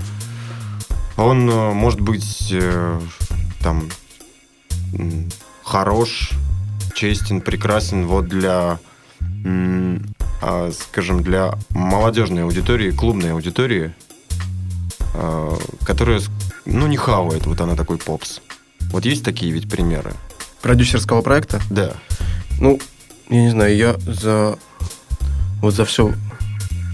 [1.17, 3.01] он э, может быть э,
[3.61, 3.89] там
[5.65, 6.31] хорош,
[6.95, 8.79] честен, прекрасен вот для,
[10.41, 13.95] а, скажем, для молодежной аудитории, клубной аудитории,
[15.15, 16.21] э, которая,
[16.67, 18.41] ну, не хавает, вот она такой попс.
[18.95, 20.13] Вот есть такие ведь примеры?
[20.63, 21.61] Продюсерского проекта?
[21.69, 21.95] Да.
[22.61, 22.79] Ну,
[23.29, 24.57] я не знаю, я за
[25.61, 26.15] вот за все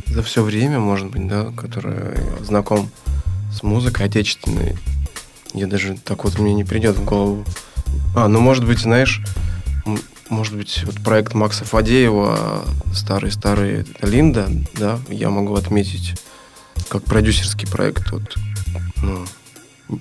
[0.06, 2.88] за все время, может быть, да, которое я знаком
[3.52, 4.78] с музыкой отечественной,
[5.52, 7.44] я даже так вот мне не придет в голову.
[8.16, 9.20] А, ну, может быть, знаешь,
[10.30, 16.18] может быть, вот проект Макса Фадеева старый-старый Линда, да, я могу отметить
[16.88, 18.36] как продюсерский проект, вот,
[19.02, 19.26] ну,
[19.90, 20.00] н-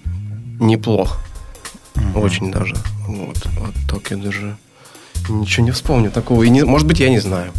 [1.99, 2.23] неплох.
[2.25, 2.75] Очень даже.
[3.07, 3.37] Вот.
[3.57, 4.57] А так я даже
[5.29, 6.43] ничего не вспомню такого.
[6.43, 7.51] И не, может быть, я не знаю.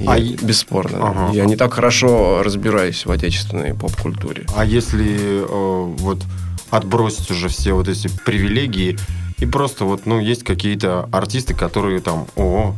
[0.00, 0.98] Я- А Бесспорно.
[1.08, 1.30] Ага.
[1.32, 4.46] Я не так хорошо разбираюсь в отечественной поп-культуре.
[4.56, 6.22] А если э, вот
[6.70, 8.98] отбросить уже все вот эти привилегии
[9.38, 12.74] и просто вот, ну, есть какие-то артисты, которые там, о,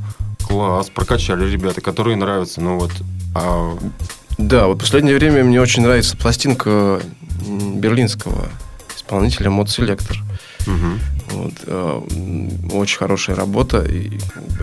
[0.46, 2.90] класс, прокачали ребята, которые нравятся, ну вот,
[3.34, 3.76] а,
[4.36, 7.00] Да, вот в последнее время мне очень нравится пластинка
[7.46, 8.48] берлинского
[8.96, 10.16] исполнителя Mod Selector.
[10.66, 11.00] Мгм.
[11.30, 12.00] Вот, э,
[12.72, 13.82] очень хорошая работа.
[13.82, 14.18] И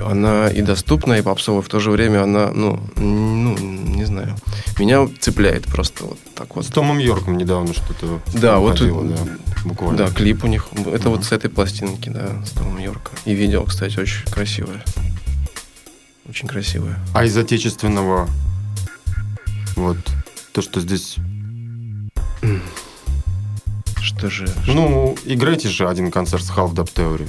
[0.06, 1.62] она и доступна, и попсовая.
[1.62, 4.36] В то же время она, ну, ну, не знаю,
[4.80, 6.66] меня цепляет просто вот так вот.
[6.66, 9.18] с Томом Йорком недавно что-то Да, вот, выходило, да,
[9.66, 9.98] буквально.
[9.98, 10.68] Да, клип у них.
[10.74, 11.18] Это Мгм.
[11.18, 13.12] вот с этой пластинки, да, с Томом Йорка.
[13.26, 14.84] И видео, кстати, очень красивое.
[16.30, 16.98] Очень красивое.
[17.14, 18.30] А из отечественного,
[19.76, 19.98] вот,
[20.54, 21.18] то, что здесь,
[24.02, 24.48] Что же?
[24.68, 27.28] ну, играйте же один концерт с Half Dub Theory.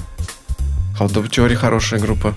[0.99, 2.33] Out of Theory хорошая группа.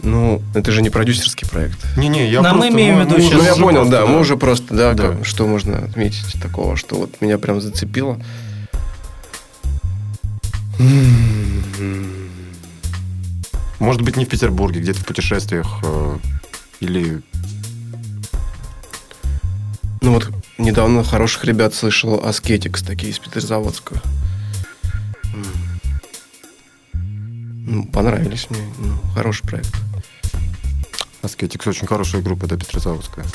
[0.00, 1.78] Ну, это же не продюсерский проект.
[1.96, 2.74] Не-не, я Да, мы просто...
[2.74, 5.08] имеем в виду мы сейчас Ну, я понял, просто, да, мы уже просто, да, Да.
[5.08, 8.18] как- что можно отметить такого, что вот меня прям зацепило.
[13.78, 16.18] Может быть, не в Петербурге, где-то в путешествиях э,
[16.80, 17.22] или...
[20.00, 24.02] Ну вот недавно хороших ребят слышал Аскетикс, такие из Петрозаводска.
[27.70, 28.66] Ну, понравились мне.
[28.78, 29.74] Ну, хороший проект.
[31.22, 33.26] Аскетикс очень хорошая группа, да, Петрозаводская.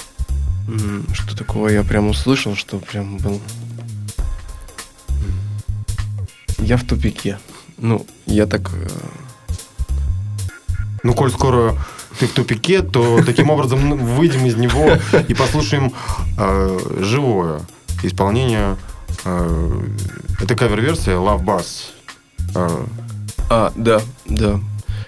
[1.14, 3.42] Что такого я прям услышал, что прям был...
[6.60, 7.40] Я в тупике.
[7.78, 8.72] Ну, я так...
[11.04, 11.76] Ну, коль скоро
[12.20, 14.98] ты в тупике, то таким образом выйдем из него
[15.28, 15.94] и послушаем
[16.38, 17.62] э, живое
[18.04, 18.78] исполнение.
[19.26, 19.82] э,
[20.40, 21.66] это кавер-версия Love Bass.
[23.50, 24.60] А, да, да.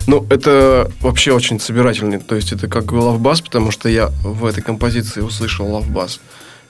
[0.08, 2.20] Ну, это вообще очень собирательный.
[2.20, 6.20] То есть, это как Love Bass, потому что я в этой композиции услышал Love Bass.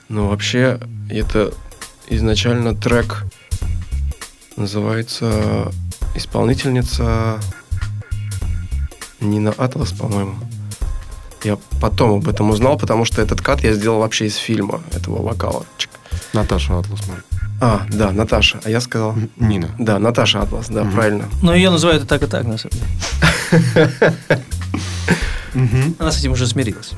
[0.08, 1.52] Но вообще, это
[2.08, 3.24] изначально трек
[4.56, 5.72] называется
[6.14, 7.40] исполнительница
[9.20, 10.34] Нина Атлас, по-моему.
[11.44, 15.22] Я потом об этом узнал, потому что этот кат я сделал вообще из фильма этого
[15.22, 15.64] вокала.
[16.32, 17.06] Наташа Атлас.
[17.08, 17.24] Марк.
[17.60, 18.60] А, да, Наташа.
[18.64, 19.14] А я сказал...
[19.36, 19.70] Нина.
[19.78, 20.92] Да, Наташа Атлас, да, Мгм.
[20.92, 21.24] правильно.
[21.42, 23.92] Но ее называют и так, и так, на самом деле.
[25.98, 26.90] Она с этим уже смирилась.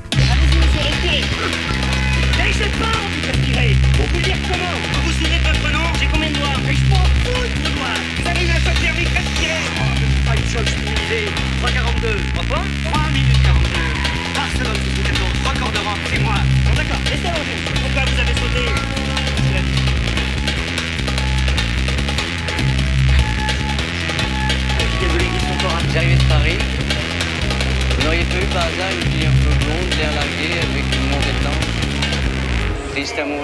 [32.99, 33.38] Estamos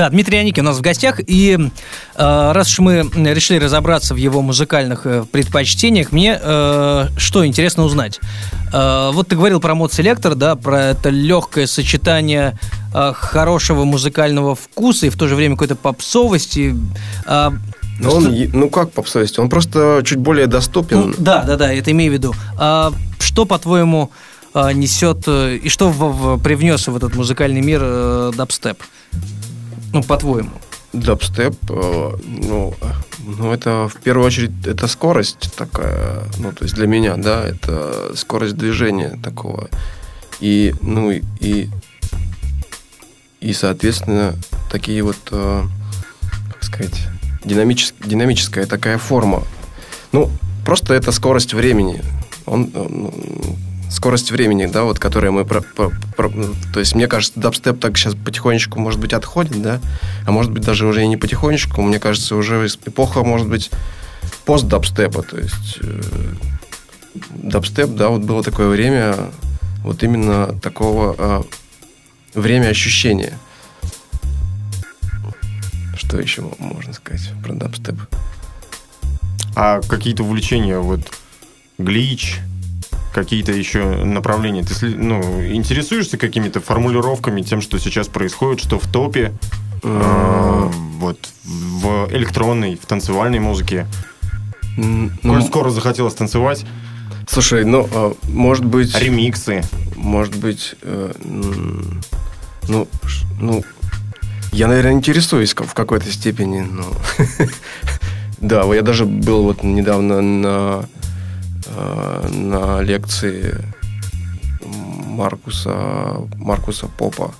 [0.00, 1.58] Да, Дмитрий Аникин у нас в гостях, и
[2.16, 7.82] э, раз уж мы решили разобраться в его музыкальных э, предпочтениях, мне э, что интересно
[7.84, 8.18] узнать.
[8.72, 12.58] Э, вот ты говорил про мод селектор, да, про это легкое сочетание
[12.94, 16.74] э, хорошего музыкального вкуса и в то же время какой-то попсовости.
[17.26, 17.50] Э,
[17.98, 21.08] Но он, ну как попсовести, он просто чуть более доступен.
[21.08, 22.34] ну, да, да, да, это имею в виду.
[22.56, 24.10] А что, по-твоему,
[24.54, 28.82] э, несет э, и что в- в- привнес в этот музыкальный мир э, дабстеп?
[29.92, 30.50] Ну, по-твоему.
[30.92, 32.74] Дабстеп, э, ну,
[33.20, 38.12] ну, это в первую очередь это скорость такая, ну, то есть для меня, да, это
[38.16, 39.68] скорость движения такого.
[40.40, 41.68] И, ну, и, и,
[43.40, 44.34] и, соответственно,
[44.70, 45.62] такие вот, э,
[46.52, 47.06] как сказать,
[47.44, 49.44] динамичес- динамическая такая форма.
[50.10, 50.30] Ну,
[50.64, 52.02] просто это скорость времени.
[52.46, 53.14] Он, э, ну,
[53.90, 55.44] скорость времени, да, вот, которая мы...
[55.44, 59.60] про- про- про- ну, то есть, мне кажется, дабстеп так сейчас потихонечку, может быть, отходит,
[59.60, 59.80] да,
[60.26, 61.82] а может быть, даже уже и не потихонечку.
[61.82, 63.70] Мне кажется, уже эпоха, может быть,
[64.44, 65.78] пост-дабстепа, то есть...
[65.82, 66.02] э,
[67.30, 69.16] дабстеп, да, вот было такое время,
[69.82, 73.38] вот именно такого э, время ощущения.
[75.96, 77.96] Что еще можно сказать про дабстеп?
[79.56, 81.00] А какие-то увлечения, вот
[81.78, 82.38] глич,
[83.12, 89.32] какие-то еще направления, ты ну, интересуешься какими-то формулировками, тем, что сейчас происходит, что в топе,
[89.82, 93.86] э, вот в электронной, в танцевальной музыке.
[94.76, 96.64] М, Коль Ну, скоро захотелось танцевать,
[97.28, 98.96] слушай, ну, э, может быть...
[98.98, 99.62] ремиксы.
[99.96, 101.12] Может быть, э,
[102.68, 102.88] ну,
[103.40, 103.64] ну,
[104.52, 106.84] я, наверное, интересуюсь в какой-то степени, но...
[108.40, 110.88] Да, я даже был вот недавно на,
[111.68, 113.54] на лекции
[115.06, 117.32] Маркуса, Маркуса Попа.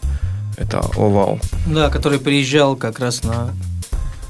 [0.56, 1.38] Это «Овал».
[1.66, 3.50] Да, который приезжал как раз на...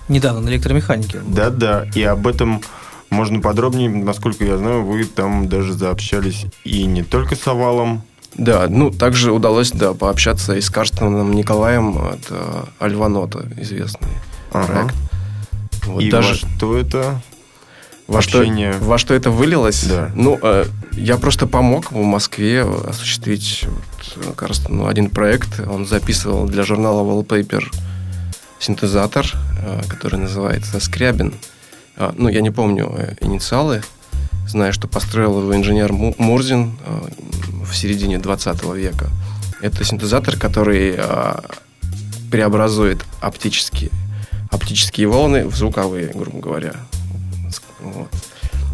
[0.09, 1.21] Недавно на электромеханике.
[1.27, 2.63] Да-да, и об этом
[3.11, 8.03] можно подробнее, насколько я знаю, вы там даже заобщались и не только с Овалом,
[8.37, 14.09] Да, ну, также удалось, да, пообщаться и с Карстеном Николаем, это Альванота, известный
[14.53, 14.67] Ага.
[14.67, 14.95] проект.
[15.87, 16.29] Вот и даже...
[16.29, 17.21] во что это
[18.11, 18.45] Во что,
[18.81, 19.85] во что это вылилось?
[19.85, 20.11] Да.
[20.17, 25.61] Ну, э, я просто помог в Москве осуществить вот, э, кажется, ну, один проект.
[25.61, 27.63] Он записывал для журнала Wallpaper
[28.59, 29.27] синтезатор,
[29.65, 31.35] э, который называется Скрябин.
[31.97, 33.83] А, ну, я не помню э, инициалы.
[34.49, 39.07] Знаю, что построил его инженер Му- Мурзин э, в середине 20 века.
[39.63, 41.35] Это синтезатор, который э,
[42.31, 43.91] преобразует оптические,
[44.51, 46.73] оптические волны в звуковые, грубо говоря.
[47.83, 48.09] Вот.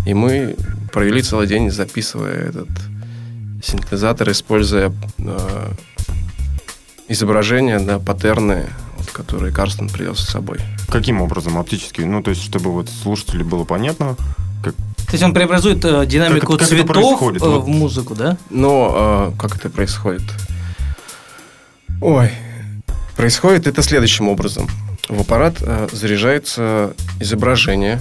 [0.07, 0.57] И мы
[0.93, 2.69] провели целый день, записывая этот
[3.63, 5.69] синтезатор, используя э,
[7.09, 10.59] изображения, да, паттерны, вот, которые Карстен привез с собой.
[10.89, 11.59] Каким образом?
[11.59, 12.03] Оптически?
[12.03, 14.17] Ну, то есть, чтобы вот слушателю было понятно,
[14.63, 14.75] как...
[14.75, 17.43] То есть он преобразует э, динамику Как как это цветов происходит?
[17.43, 17.65] э, Вот.
[17.65, 18.37] в музыку, да?
[18.51, 20.23] Но э, как это происходит?
[22.01, 22.31] Ой,
[23.17, 24.69] происходит это следующим образом.
[25.09, 28.01] В аппарат э, заряжается изображение.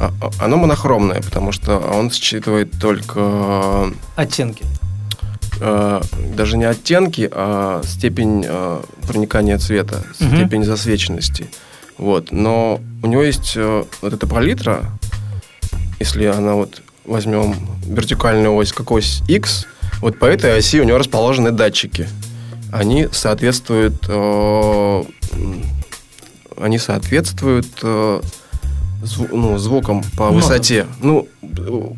[0.00, 4.64] А- а- оно монохромное, потому что он считывает только Оттенки.
[5.60, 6.00] э,
[6.34, 10.36] даже не оттенки, а степень э, проникания цвета, Мгм.
[10.36, 11.50] степень засвеченности.
[11.98, 12.32] Вот.
[12.32, 14.84] Но у него есть э, вот эта палитра,
[15.98, 19.66] если она вот возьмем вертикальную ось, как ось X,
[20.00, 22.08] вот по этой оси у него расположены датчики.
[22.72, 25.02] Они соответствуют, э,
[26.58, 28.20] они соответствуют э,
[29.02, 30.36] зву- ну, звукам по Нотам.
[30.36, 30.86] высоте.
[31.00, 31.28] Ну,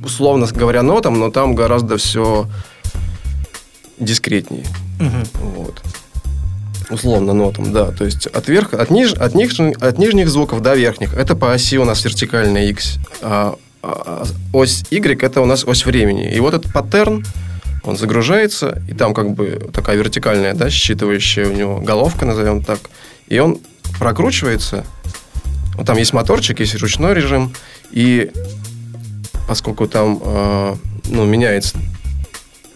[0.05, 2.46] условно говоря, нотам, но там гораздо все
[3.98, 4.64] дискретнее.
[4.98, 5.24] Мгм.
[5.57, 5.82] Вот.
[6.90, 7.90] Условно нотам, да.
[7.92, 11.14] То есть от, верх, от, ниж, от, ниж, от нижних звуков до верхних.
[11.14, 12.98] Это по оси у нас вертикальная X.
[13.22, 16.30] А, а ось Y это у нас ось времени.
[16.32, 17.24] И вот этот паттерн,
[17.84, 22.80] он загружается, и там как бы такая вертикальная, да, считывающая у него головка, назовем так.
[23.28, 23.59] И он
[23.98, 24.84] прокручивается.
[25.83, 27.53] Вот там есть моторчик, есть ручной режим.
[27.91, 28.30] И
[29.49, 30.76] поскольку там э,
[31.07, 31.76] ну, меняется,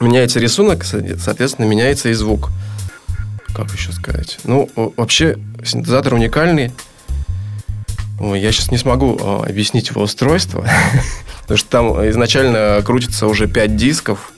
[0.00, 2.50] меняется рисунок, со- соответственно, меняется и звук.
[3.54, 4.40] Как еще сказать?
[4.42, 6.72] Ну, вообще, синтезатор уникальный.
[8.18, 10.66] Ой, я сейчас не смогу э, объяснить его устройство,
[11.42, 14.32] потому что там изначально крутится уже 5 дисков,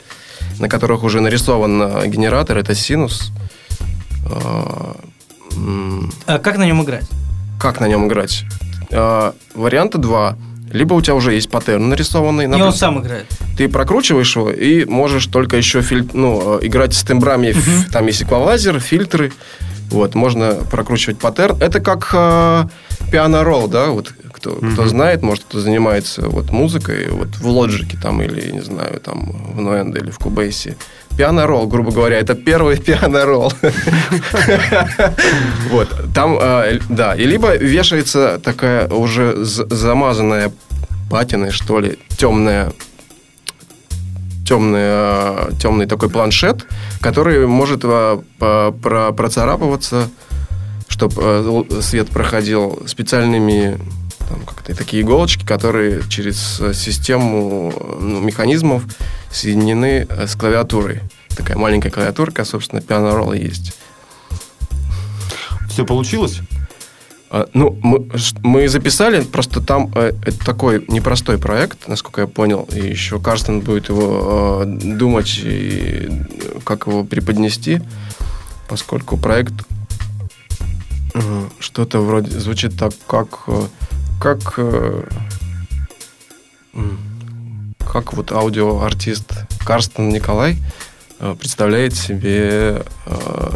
[0.59, 3.33] на которых уже нарисован э, генератор, это синус.
[4.31, 4.93] Э,
[6.27, 7.07] А как на нем играть?
[7.59, 8.45] Как на нем играть?
[8.91, 10.37] Э, Варианта два.
[10.71, 12.45] Либо у тебя уже есть паттерн нарисованный.
[12.45, 13.27] И он например, сам играет.
[13.57, 17.49] ты прокручиваешь его и можешь только еще филь- ну, э, играть с тембрами.
[17.51, 19.33] Ф- Там есть эквалайзер, фильтры.
[19.91, 21.57] Вот, можно прокручивать паттерн.
[21.63, 22.65] Это как э,
[23.11, 28.21] пиано-ролл, да, вот кто, кто знает, может, кто занимается вот музыкой, вот в Лоджике там
[28.23, 30.77] или, не знаю, там в Ноэнде или в Кубейсе.
[31.19, 33.53] Пиано-ролл, грубо говоря, это первый пиано-ролл.
[35.71, 40.53] Вот, там, э, да, и либо вешается такая уже замазанная
[41.11, 42.73] патиной, что ли, темная
[44.47, 46.65] темный, э, темный такой планшет,
[47.01, 48.23] который может э,
[48.81, 50.09] процарапываться,
[50.89, 53.79] чтобы свет проходил специальными
[54.29, 58.85] там, как-то такие иголочки, которые через э, систему ну, механизмов
[59.31, 61.01] соединены э, с клавиатурой.
[61.37, 63.73] Такая маленькая клавиатурка, собственно, пиано ролл есть.
[65.69, 66.41] Все получилось?
[67.31, 68.09] А, Ну, мы,
[68.43, 73.61] мы записали, просто там э, это такой непростой проект, насколько я понял, и еще Карстен
[73.61, 77.81] будет его э, думать, и э, как его преподнести,
[78.69, 79.55] поскольку проект
[81.15, 83.63] э, что-то вроде звучит так, как, э,
[84.21, 85.03] как, э,
[87.79, 89.33] как вот аудиоартист
[89.65, 90.57] Карстен Николай
[91.21, 93.51] э, представляет себе э,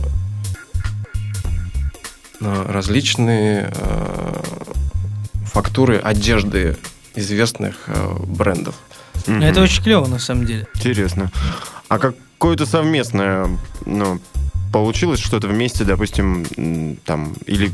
[2.41, 3.73] различные
[5.47, 6.77] фактуры одежды
[7.15, 7.89] известных
[8.27, 8.75] брендов.
[9.27, 10.67] Это очень клево, на самом деле.
[10.75, 11.31] Интересно.
[11.89, 13.49] А какое-то совместное,
[13.87, 14.19] ну,
[14.73, 17.71] получилось что-то вместе, допустим, там, или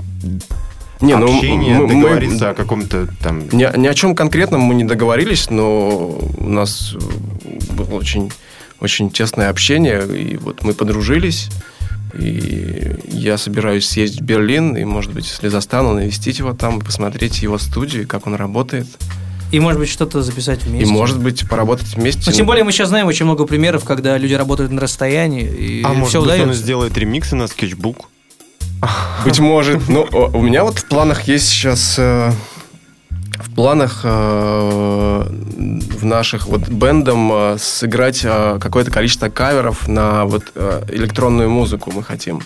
[1.00, 3.48] Не, ну, общение, мы- мы- договориться о каком-то там...
[3.52, 8.32] Ни, ни о чем конкретном мы не договорились, но у нас э, было очень,
[8.80, 11.48] очень тесное общение, и вот мы подружились.
[12.18, 16.84] И я собираюсь съездить в Берлин, и, может быть, если застану, навестить его там, и
[16.84, 18.86] посмотреть его студию, и как он работает.
[19.52, 20.92] И, может быть, что-то записать И, вместе.
[20.92, 22.22] может быть, поработать вместе.
[22.26, 25.82] Ну, тем более мы сейчас знаем очень много примеров, когда люди работают на расстоянии, и
[25.84, 26.62] а может все быть, он удается.
[26.62, 28.08] сделает ремиксы на скетчбук?
[29.24, 29.88] Быть может.
[29.88, 31.96] Ну, у меня вот в планах есть сейчас...
[31.98, 32.30] э,
[33.38, 34.08] в планах э,
[35.28, 40.44] в наших вот бендом э, сыграть какое-то количество каверов на вот
[40.88, 42.40] электронную музыку мы хотим.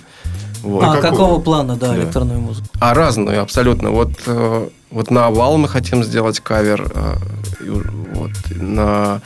[0.62, 0.84] Вот.
[0.84, 1.10] А, какую?
[1.10, 1.96] какого плана, да, Да.
[1.96, 2.68] электронную музыку?
[2.78, 3.90] А разную, абсолютно.
[3.90, 4.10] Вот,
[4.90, 6.90] вот на Овал мы хотим сделать кавер.
[8.14, 9.20] вот, на,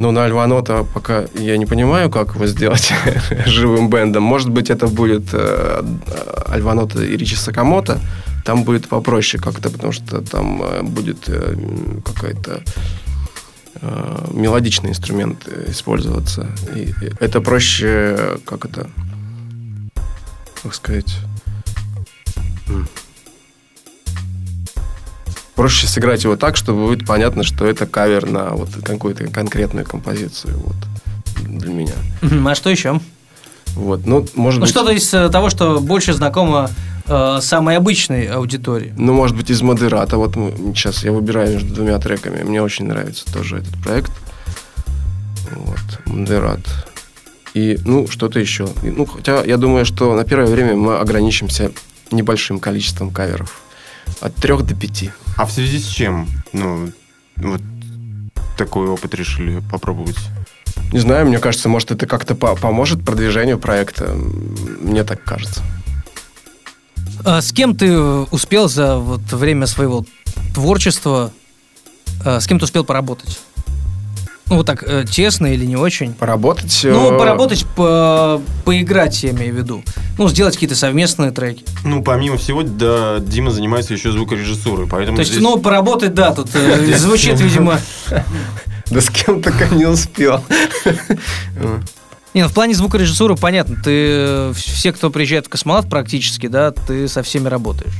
[0.00, 2.92] ну, на Альванота пока я не понимаю, как его сделать
[3.46, 4.22] живым бендом.
[4.22, 5.82] Может быть, это будет э,
[6.46, 8.00] Альванота и Ричи Сакамото.
[8.44, 11.56] Там будет попроще как-то, потому что там э, будет э,
[12.04, 12.62] какая-то
[13.80, 16.48] э, мелодичный инструмент э, использоваться.
[16.74, 18.90] И это проще, э, как это,
[20.62, 21.16] как сказать.
[25.56, 30.56] Проще сыграть его так, чтобы будет понятно, что это кавер на вот какую-то конкретную композицию.
[30.58, 30.76] Вот
[31.46, 31.92] для меня.
[32.46, 33.00] А что еще?
[33.74, 36.70] Вот, ну, может Ну, быть, что-то из э, того, что больше знакомо
[37.08, 38.94] э, самой обычной аудитории.
[38.96, 40.16] ну, может быть, из модерата.
[40.16, 42.42] Вот мы- сейчас я выбираю между двумя треками.
[42.44, 44.12] Мне очень нравится тоже этот проект.
[45.50, 46.60] Вот, модерат.
[47.54, 48.68] И, ну, что-то еще.
[48.82, 51.70] И, Ну, хотя я думаю, что на первое время мы ограничимся
[52.10, 53.60] небольшим количеством каверов.
[54.20, 55.10] От трех до пяти.
[55.36, 56.92] А в связи с чем, ну,
[57.36, 57.60] вот
[58.56, 60.16] такой опыт решили попробовать?
[60.92, 64.12] Не знаю, мне кажется, может, это как-то по- поможет продвижению проекта.
[64.80, 65.62] Мне так кажется.
[67.24, 70.04] А с кем ты успел за вот время своего
[70.54, 71.32] творчества,
[72.24, 73.40] э, с кем ты успел поработать?
[74.50, 76.12] Ну, вот так, э, тесно или не очень?
[76.12, 76.80] Поработать...
[76.84, 79.82] Ну, э, поработать, по- поиграть, я имею в виду.
[80.18, 81.64] Ну, сделать какие-то совместные треки.
[81.82, 86.34] Ну, помимо всего, да, Дима занимается еще звукорежиссурой, поэтому То есть, здесь- ну, поработать, да,
[86.34, 87.80] тут э, звучит, видимо...
[88.90, 90.44] Да с кем только не успел.
[92.34, 93.76] Не, ну, в плане звукорежиссуры понятно.
[93.76, 97.94] Ты э, все, кто приезжает в космонавт практически, да, ты со всеми работаешь.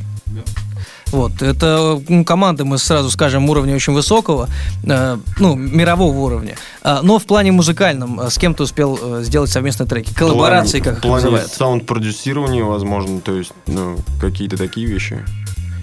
[1.12, 4.48] Вот, это ну, команды, мы сразу скажем, уровня очень высокого,
[4.84, 6.56] э, ну, мирового уровня.
[6.82, 10.10] А, но в плане музыкальном, э, с кем ты успел э, сделать совместные треки?
[10.10, 11.52] в плане- Коллаборации, как В их плане называют.
[11.52, 15.24] саунд-продюсирования, возможно, то есть, ну, какие-то такие вещи.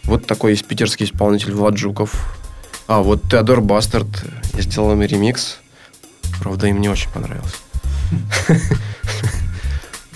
[0.04, 2.38] Вот такой есть питерский исполнитель Влад Жуков.
[2.88, 4.08] А, вот Теодор Бастард.
[4.54, 5.60] Я сделал им ремикс.
[6.42, 7.56] Правда, им не очень понравился.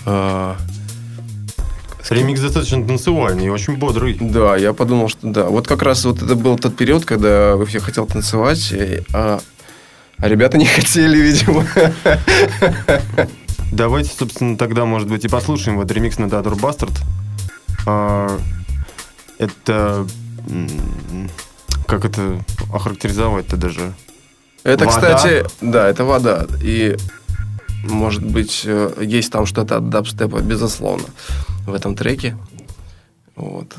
[2.10, 4.16] Ремикс достаточно танцевальный и очень бодрый.
[4.20, 5.44] Да, я подумал, что да.
[5.44, 8.72] Вот как раз вот это был тот период, когда все хотел танцевать,
[9.12, 9.40] а,
[10.18, 11.66] а ребята не хотели, видимо.
[13.72, 16.92] Давайте, собственно, тогда, может быть, и послушаем вот ремикс на Теодор Бастард.
[19.38, 20.06] Это...
[21.86, 23.92] Как это охарактеризовать-то даже?
[24.64, 24.90] Это, Вода.
[24.90, 26.46] кстати, да, это вода.
[26.60, 26.96] И
[27.84, 31.06] может быть, э, есть там что-то от дабстепа, безусловно,
[31.66, 32.36] в этом треке.
[33.34, 33.74] Вот.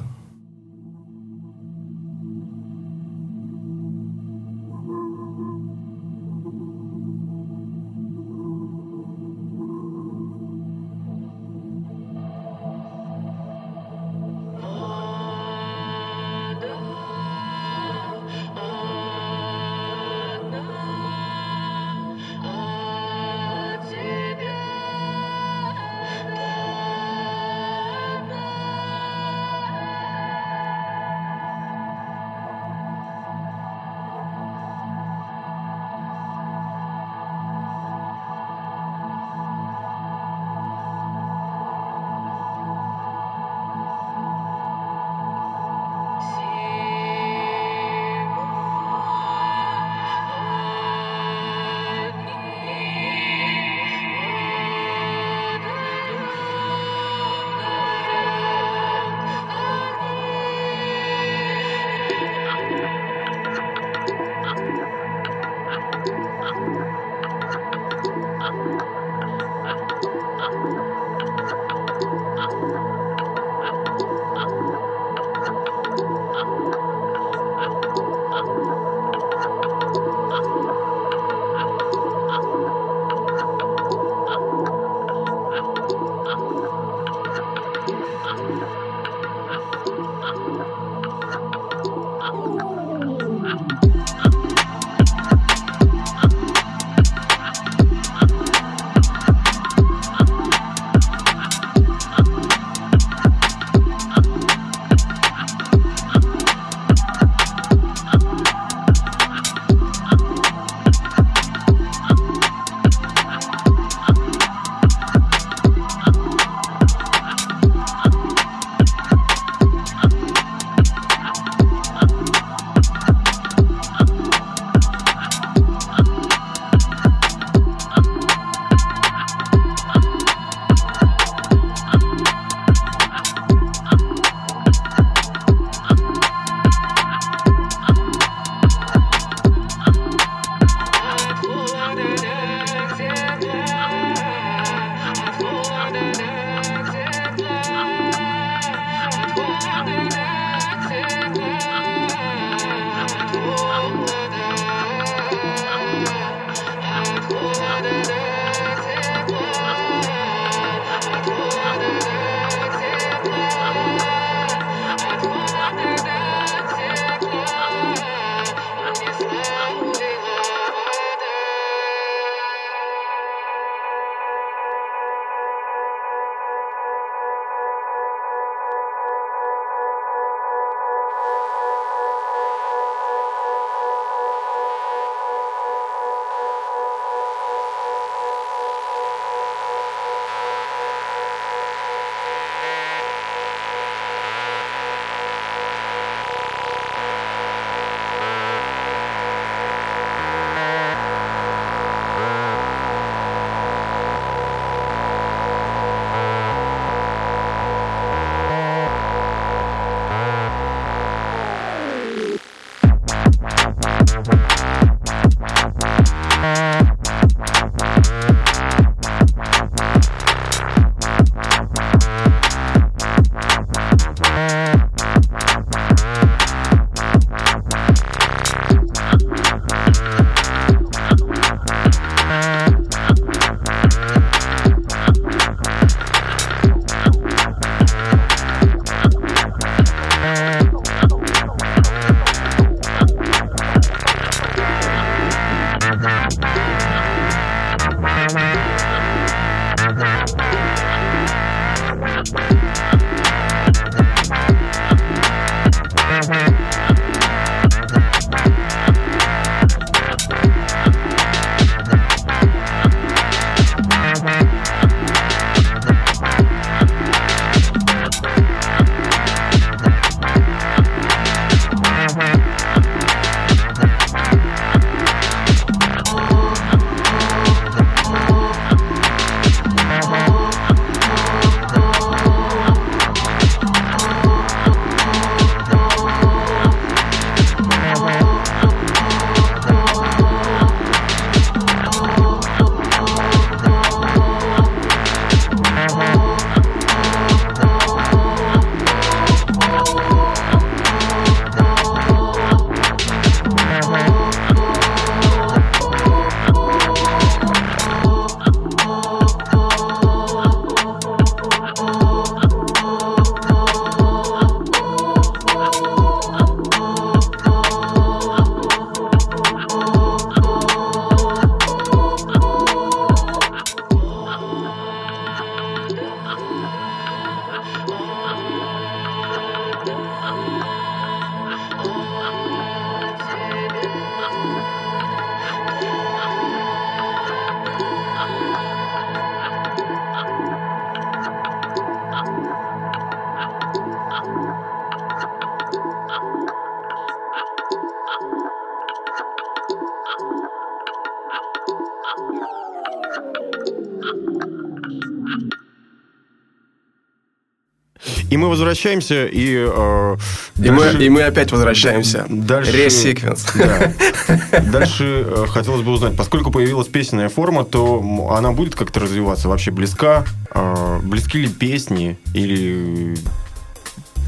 [358.47, 359.55] Мы возвращаемся, и...
[359.69, 360.17] э,
[360.57, 362.25] И мы, дальше- и мы опять возвращаемся.
[362.29, 362.71] Дальше...
[362.71, 363.45] Ресеквенс.
[363.55, 364.61] Да.
[364.61, 368.01] Дальше э, хотелось бы узнать, поскольку появилась песенная форма, то
[368.37, 369.49] она будет как-то развиваться?
[369.49, 370.23] Вообще близка?
[370.53, 373.15] Э, Близки ли песни или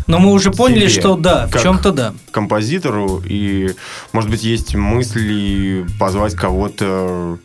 [0.07, 1.01] Но мы уже поняли, Себе.
[1.01, 2.13] что да, в чем-то да.
[2.31, 3.21] композитору?
[3.25, 3.73] И,
[4.11, 7.37] может быть, есть мысли позвать кого-то,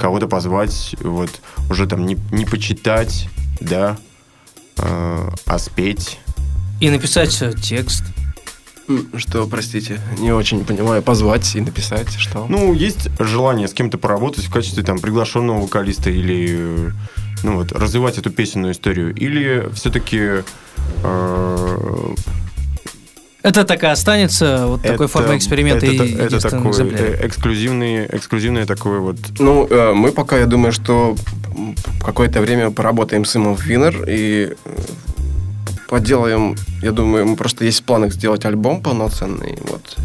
[0.00, 1.30] кого-то позвать, вот,
[1.70, 3.28] уже там не, не почитать,
[3.60, 3.96] да,
[5.48, 6.18] а спеть?
[6.80, 8.04] И написать э, текст.
[9.16, 11.02] Что, простите, не очень понимаю.
[11.02, 12.46] Позвать и написать, что?
[12.48, 16.90] Ну, есть желание с кем-то поработать в качестве там приглашенного вокалиста или э,
[17.42, 20.42] ну вот развивать эту песенную историю, или все-таки
[23.42, 27.18] Это так и останется, вот такой формой эксперимента это, и это такой экземпляре.
[27.20, 29.16] э, эксклюзивный, эксклюзивный такой вот.
[29.38, 31.16] Ну, э, мы пока, я думаю, что
[32.04, 34.70] какое-то время поработаем с Имом Винер и э,
[35.88, 39.96] поделаем, я думаю, мы просто есть в планах сделать альбом полноценный, вот,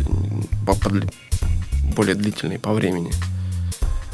[1.95, 3.11] более длительный по времени.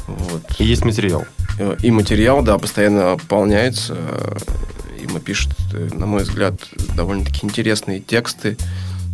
[0.06, 0.42] Вот.
[0.58, 1.24] И есть материал.
[1.58, 3.96] Э, И материал, да, постоянно пополняется.
[5.00, 6.54] Има пишет, э, на мой взгляд,
[6.96, 8.56] довольно-таки интересные тексты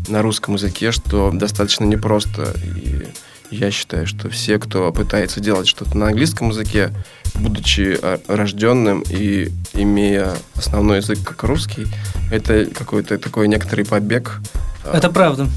[0.08, 2.54] на русском языке, что достаточно непросто.
[2.64, 3.06] И
[3.50, 6.90] я считаю, что все, кто пытается делать что-то на английском языке,
[7.34, 11.86] будучи э, рожденным и имея основной язык как русский,
[12.30, 14.40] это какой-то такой некоторый побег.
[14.84, 15.48] э, Это правда.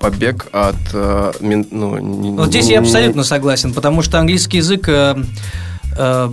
[0.00, 0.76] Побег от...
[1.40, 5.14] мин- ну, не- Вот здесь не- я не- абсолютно согласен, потому что английский язык, э,
[5.98, 6.32] э,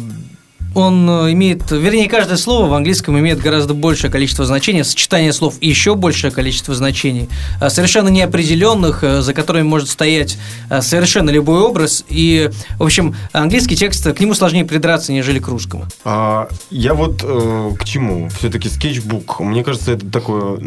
[0.74, 5.56] он э, имеет, вернее, каждое слово в английском имеет гораздо большее количество значений, сочетание слов
[5.62, 10.38] еще большее количество значений, э, совершенно неопределенных, э, за которыми может стоять
[10.82, 12.06] совершенно любой образ.
[12.08, 15.86] И, в общем, английский текст, к нему сложнее придраться, нежели к русскому.
[16.04, 18.30] А, я вот э, к чему?
[18.30, 19.40] Все-таки скетчбук.
[19.40, 20.58] Мне кажется, это такое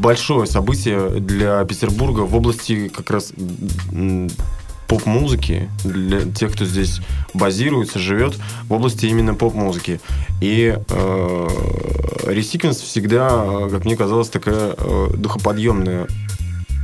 [0.00, 3.32] большое событие для Петербурга в области как раз
[4.90, 7.00] поп-музыки, для тех, кто здесь
[7.32, 10.00] базируется, живет, в области именно поп-музыки.
[10.40, 11.48] И э,
[12.24, 16.08] Resequence всегда, как мне казалось, такая э, духоподъемная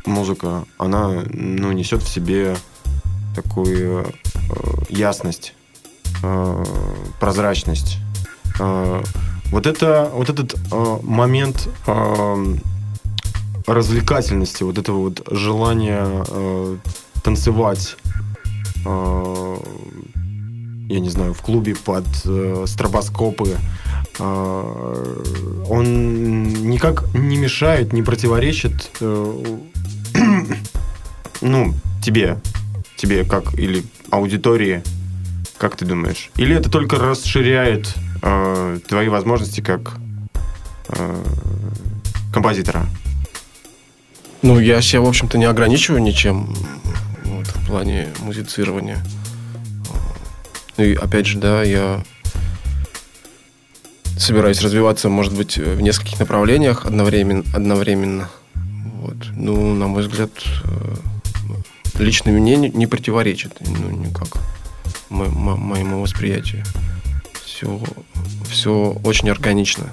[0.06, 0.66] музыка.
[0.78, 2.56] Она ну, несет в себе
[3.34, 4.08] такую э,
[4.88, 5.54] ясность,
[6.22, 6.64] э,
[7.18, 7.98] прозрачность.
[8.60, 9.02] Э,
[9.46, 12.56] вот, это, вот этот э, момент э,
[13.66, 16.76] развлекательности, вот этого вот желания э,
[17.26, 17.96] танцевать,
[18.84, 19.56] э,
[20.88, 23.56] я не знаю, в клубе под э, стробоскопы,
[24.20, 25.22] э,
[25.68, 28.92] он никак не мешает, не противоречит
[31.40, 32.38] ну, тебе,
[32.96, 34.84] тебе как, или аудитории,
[35.58, 36.30] как ты думаешь?
[36.36, 39.96] Или это только расширяет э, твои возможности как
[40.90, 41.24] э,
[42.32, 42.86] композитора?
[44.42, 46.54] Ну, я себя, в общем-то, не ограничиваю ничем
[47.66, 49.04] в плане музицирования.
[50.76, 52.00] И опять же, да, я
[54.16, 57.42] собираюсь развиваться, может быть, в нескольких направлениях одновременно.
[57.52, 58.28] одновременно.
[59.00, 59.16] Вот.
[59.34, 60.30] Ну, на мой взгляд,
[60.62, 60.94] э,
[61.98, 64.28] лично мне не, не противоречит, ну, никак
[65.10, 66.62] мо- мо- моему восприятию.
[67.44, 67.80] Все,
[68.48, 69.86] все очень органично.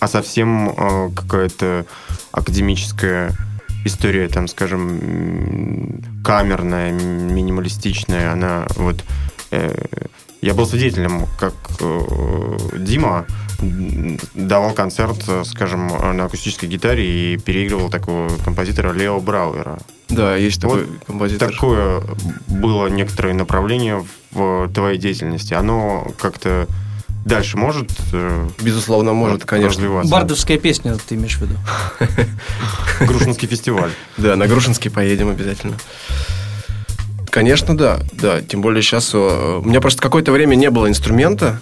[0.00, 1.86] А совсем э, какая-то
[2.32, 3.32] академическая
[3.84, 9.04] история, там, скажем, камерная, минималистичная, она вот...
[9.50, 9.74] э,
[10.42, 13.26] я был свидетелем, как э, Дима
[14.34, 19.78] давал концерт, скажем, на акустической гитаре и переигрывал такого композитора Лео Брауэра.
[20.08, 21.52] Да, есть Вот такой композитор.
[21.52, 22.02] Такое
[22.48, 25.54] было некоторое направление в твоей деятельности.
[25.54, 26.66] Оно как-то
[27.24, 29.82] дальше может э, Безусловно, может, конечно.
[29.82, 30.12] развиваться?
[30.12, 31.54] Бардовская песня, ты имеешь в виду?
[33.06, 33.90] Грушинский фестиваль.
[34.16, 35.76] Да, на Грушинский поедем обязательно.
[37.30, 38.42] Конечно, да, да.
[38.42, 41.60] Тем более сейчас у меня просто какое-то время не было инструмента.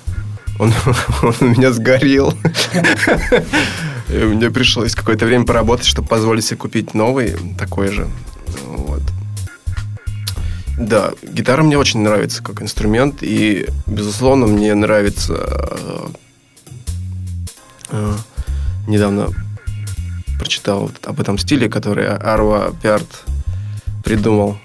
[0.59, 0.73] Он,
[1.23, 2.35] он у меня сгорел.
[4.09, 8.09] Мне пришлось какое-то время поработать, чтобы позволить себе купить новый, такой же.
[10.79, 15.35] Да, гитара мне очень нравится как инструмент, и, безусловно, мне нравится...
[15.39, 16.09] э,
[17.91, 18.15] э,
[18.87, 19.31] недавно
[20.39, 23.25] прочитал об этом стиле, который Арва Пиарт
[24.05, 24.57] придумал.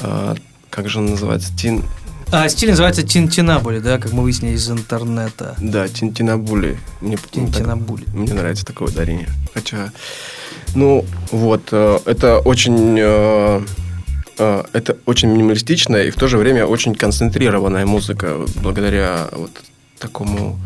[0.00, 0.34] А,
[0.70, 1.56] как же он называется?
[1.56, 1.84] Тин...
[2.30, 5.54] А, стиль называется Тинтинабули, да, как мы выяснили из интернета.
[5.58, 6.78] Да, Тинтинабули.
[7.00, 8.04] Мне, Тинтинабули.
[8.12, 9.28] мне нравится такое ударение.
[9.54, 9.92] Хотя,
[10.74, 12.98] ну, вот, э, это очень...
[12.98, 13.87] э, э,
[14.38, 19.50] Это очень минималистичная и в то же время очень концентрированная музыка благодаря вот
[19.98, 20.58] такому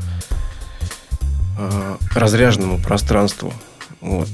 [1.58, 3.52] э, разряженному пространству.
[4.00, 4.28] Вот.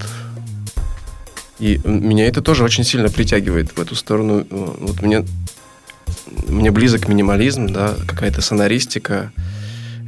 [1.59, 4.47] И меня это тоже очень сильно притягивает в эту сторону.
[4.51, 5.25] Э, Вот мне,
[6.49, 9.33] мне близок минимализм, да, какая-то сонористика,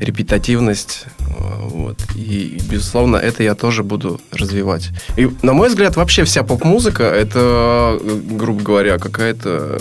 [0.01, 1.05] репетативность.
[1.19, 1.25] э,
[1.61, 1.99] Вот.
[2.17, 4.91] И, безусловно, это я тоже буду развивать.
[5.17, 9.81] И, на мой взгляд, вообще вся поп-музыка это, э, грубо говоря, какая-то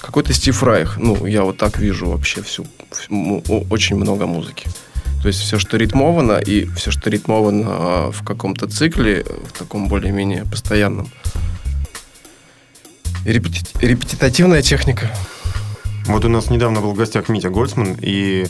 [0.00, 0.98] какой-то Стив Райх.
[0.98, 2.66] Ну, я вот так вижу вообще всю,
[3.70, 4.68] очень много музыки.
[5.22, 9.88] То есть все, что ритмовано, и все, что ритмовано а, в каком-то цикле, в таком
[9.88, 11.08] более-менее постоянном.
[13.24, 15.10] Репети- репетитативная техника.
[16.06, 18.46] Вот у нас недавно был в гостях Митя Гольцман, и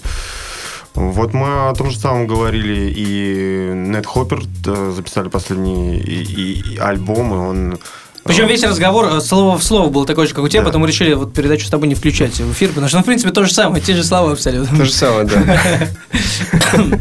[0.96, 6.74] вот мы о том же самом говорили, и Нед Хоппер э, записали последний и, и-
[6.74, 7.78] и альбом, и он...
[8.24, 10.66] Причем э, весь разговор э, слово в слово был такой же, как у тебя, Да.
[10.66, 13.06] потом мы решили вот передачу с тобой не включать в эфир, потому что, ну, в
[13.06, 14.76] принципе, то же самое, те же слова абсолютно.
[14.76, 15.88] То же самое, да.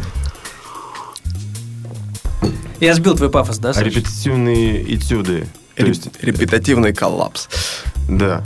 [2.80, 3.82] Я сбил твой пафос, да, Саш?
[3.84, 5.48] Репетитивные этюды.
[5.76, 7.48] Реп- есть, Репетативный коллапс.
[8.08, 8.42] да.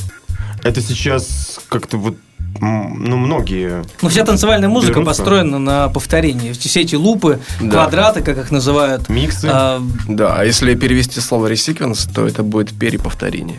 [0.62, 2.16] Это сейчас как-то вот,
[2.61, 3.84] ну, многие...
[4.03, 5.22] Ну, вся танцевальная музыка Берутся.
[5.22, 6.53] построена на повторении.
[6.53, 7.70] Все эти лупы, Да.
[7.84, 9.09] квадраты, как их называют.
[9.09, 9.48] Миксы.
[9.51, 13.59] а, Да, а если перевести слово ресиквенс, то это будет переповторение.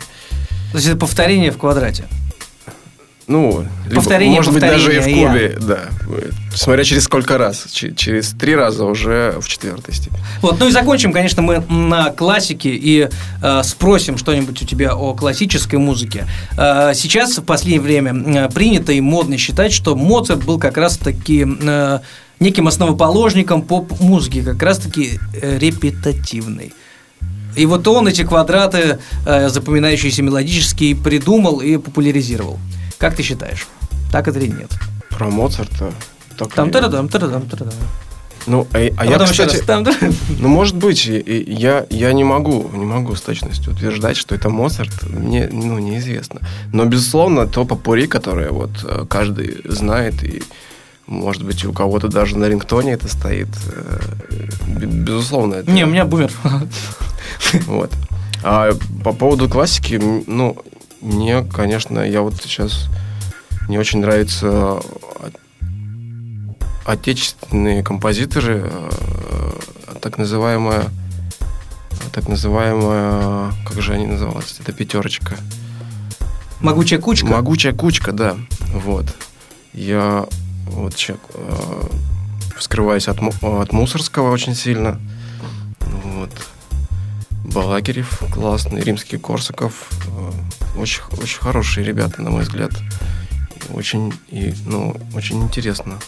[0.72, 2.04] то есть это повторение в квадрате.
[3.28, 5.80] Ну, либо, Повторение, может быть, даже и в повторение, кубе, да.
[6.54, 7.66] Смотря через сколько раз.
[7.72, 10.20] Ч- через три раза уже в четвертой степени.
[10.40, 13.08] Вот, ну и закончим, конечно, мы на классике и
[13.42, 16.26] э, спросим что-нибудь у тебя о классической музыке.
[16.58, 21.46] Э, сейчас в последнее время э, принято и модно считать, что Моцарт был как раз-таки
[21.46, 22.00] э,
[22.40, 26.72] неким основоположником поп-музыки, как раз-таки э, репетативной.
[27.54, 32.58] И вот он эти квадраты, э, запоминающиеся мелодические, придумал и популяризировал.
[33.02, 33.66] Как ты считаешь?
[34.12, 34.70] Так это или нет?
[35.10, 35.92] Про Моцарта.
[36.38, 36.72] так Там ли?
[36.72, 37.74] тарадам, тарадам, тарадам.
[38.46, 39.66] Ну, а, а А я, кстати, раз.
[39.66, 40.14] Там, тарадам.
[40.38, 45.02] ну, может быть, я, я не могу, не могу с точностью утверждать, что это Моцарт,
[45.02, 46.42] мне, ну, неизвестно.
[46.72, 50.40] Но, безусловно, то попури, которое вот э, каждый знает, и,
[51.08, 54.00] может быть, у кого-то даже на рингтоне это стоит, э,
[54.68, 55.68] бе- безусловно, это...
[55.72, 56.30] Не, у меня бумер.
[57.66, 57.90] Вот.
[58.44, 58.70] А
[59.02, 60.56] по поводу классики, ну,
[61.02, 62.88] мне, конечно, я вот сейчас
[63.68, 64.80] не очень нравятся
[66.84, 69.52] отечественные композиторы, э,
[70.00, 70.86] так называемая,
[72.12, 75.36] так называемая, как же они назывались, это пятерочка.
[76.60, 77.26] Могучая кучка.
[77.26, 78.36] Могучая кучка, да.
[78.72, 79.06] Вот.
[79.72, 80.26] Я
[80.66, 81.86] вот чек, э,
[82.56, 85.00] вскрываюсь от, от Мусорского очень сильно.
[87.52, 87.64] Вот.
[87.64, 89.90] Балакирев классный, Римский Корсаков.
[90.06, 92.72] э, Очень, очень хорошие ребята, на мой взгляд.
[93.54, 95.98] И Очень, и, ну, очень интересно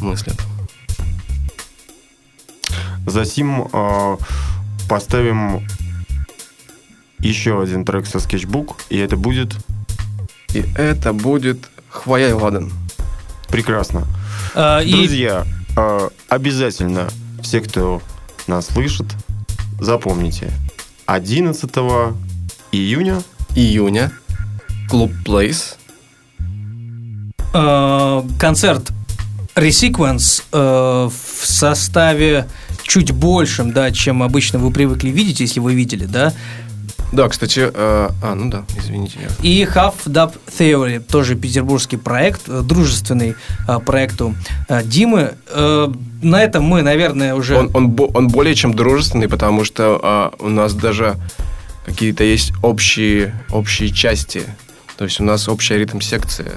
[0.00, 0.36] мыслят.
[3.06, 4.16] Затем э,
[4.88, 5.66] поставим
[7.18, 9.54] еще один трек со скетчбук, и это будет
[10.54, 12.72] И это будет Хвоя Ладан.
[13.48, 14.06] прекрасно.
[14.54, 15.44] А, и Друзья,
[15.76, 17.08] э, обязательно
[17.42, 18.00] все, кто
[18.46, 19.06] нас слышит,
[19.80, 20.52] запомните.
[21.06, 21.70] 11
[22.72, 23.22] июня
[23.56, 24.12] Июня.
[24.88, 25.76] Клуб Плейс.
[27.52, 28.92] э, концерт
[29.56, 32.46] Resequence э, в составе
[32.82, 36.32] чуть большим, да, чем обычно вы привыкли видеть, если вы видели, да.
[37.12, 39.18] Да, кстати, э, а, ну да, извините.
[39.42, 43.34] И Half Dub Theory, тоже петербургский проект, э, дружественный
[43.66, 44.34] э, проекту
[44.68, 45.34] э, Димы.
[45.48, 45.92] Э,
[46.22, 47.56] на этом мы, наверное, уже...
[47.56, 51.16] Он, он, он более чем дружественный, потому что а, у нас даже
[51.84, 54.42] какие-то есть общие, общие части.
[54.96, 56.52] То есть у нас общая ритм-секция.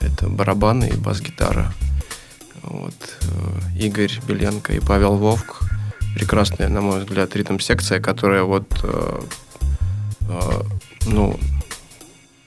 [0.00, 1.72] Это барабаны и бас-гитара.
[2.62, 2.94] Вот.
[3.20, 5.60] э, Игорь Беленко и Павел Вовк.
[6.14, 9.20] Прекрасная, на мой взгляд, ритм-секция, которая вот, э, э,
[11.06, 11.38] ну,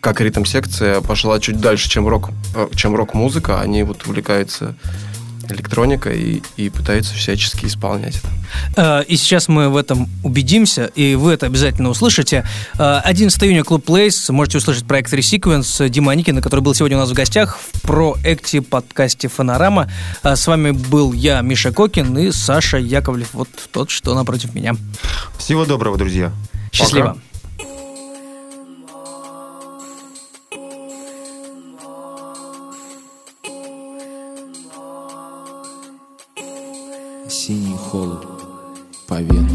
[0.02, 3.60] как ритм-секция пошла чуть дальше, чем рок, э, чем рок-музыка.
[3.60, 4.76] Они вот увлекаются
[5.50, 9.02] электроникой и, и пытаются всячески исполнять это.
[9.02, 12.48] Э, И сейчас мы в этом убедимся, и вы это обязательно услышите.
[12.78, 14.30] Э, 11 июня Клуб Плейс.
[14.30, 18.62] Можете услышать проект Resequence Дима Аникина, который был сегодня у нас в гостях в проекте
[18.62, 19.90] подкасте Фонорама.
[20.24, 24.76] Э, С вами был я, Миша Кокин, и Саша Яковлев, вот тот, что напротив меня.
[25.38, 26.32] Всего доброго, друзья.
[26.72, 27.14] Счастливо.
[27.14, 27.25] Синий
[39.16, 39.55] по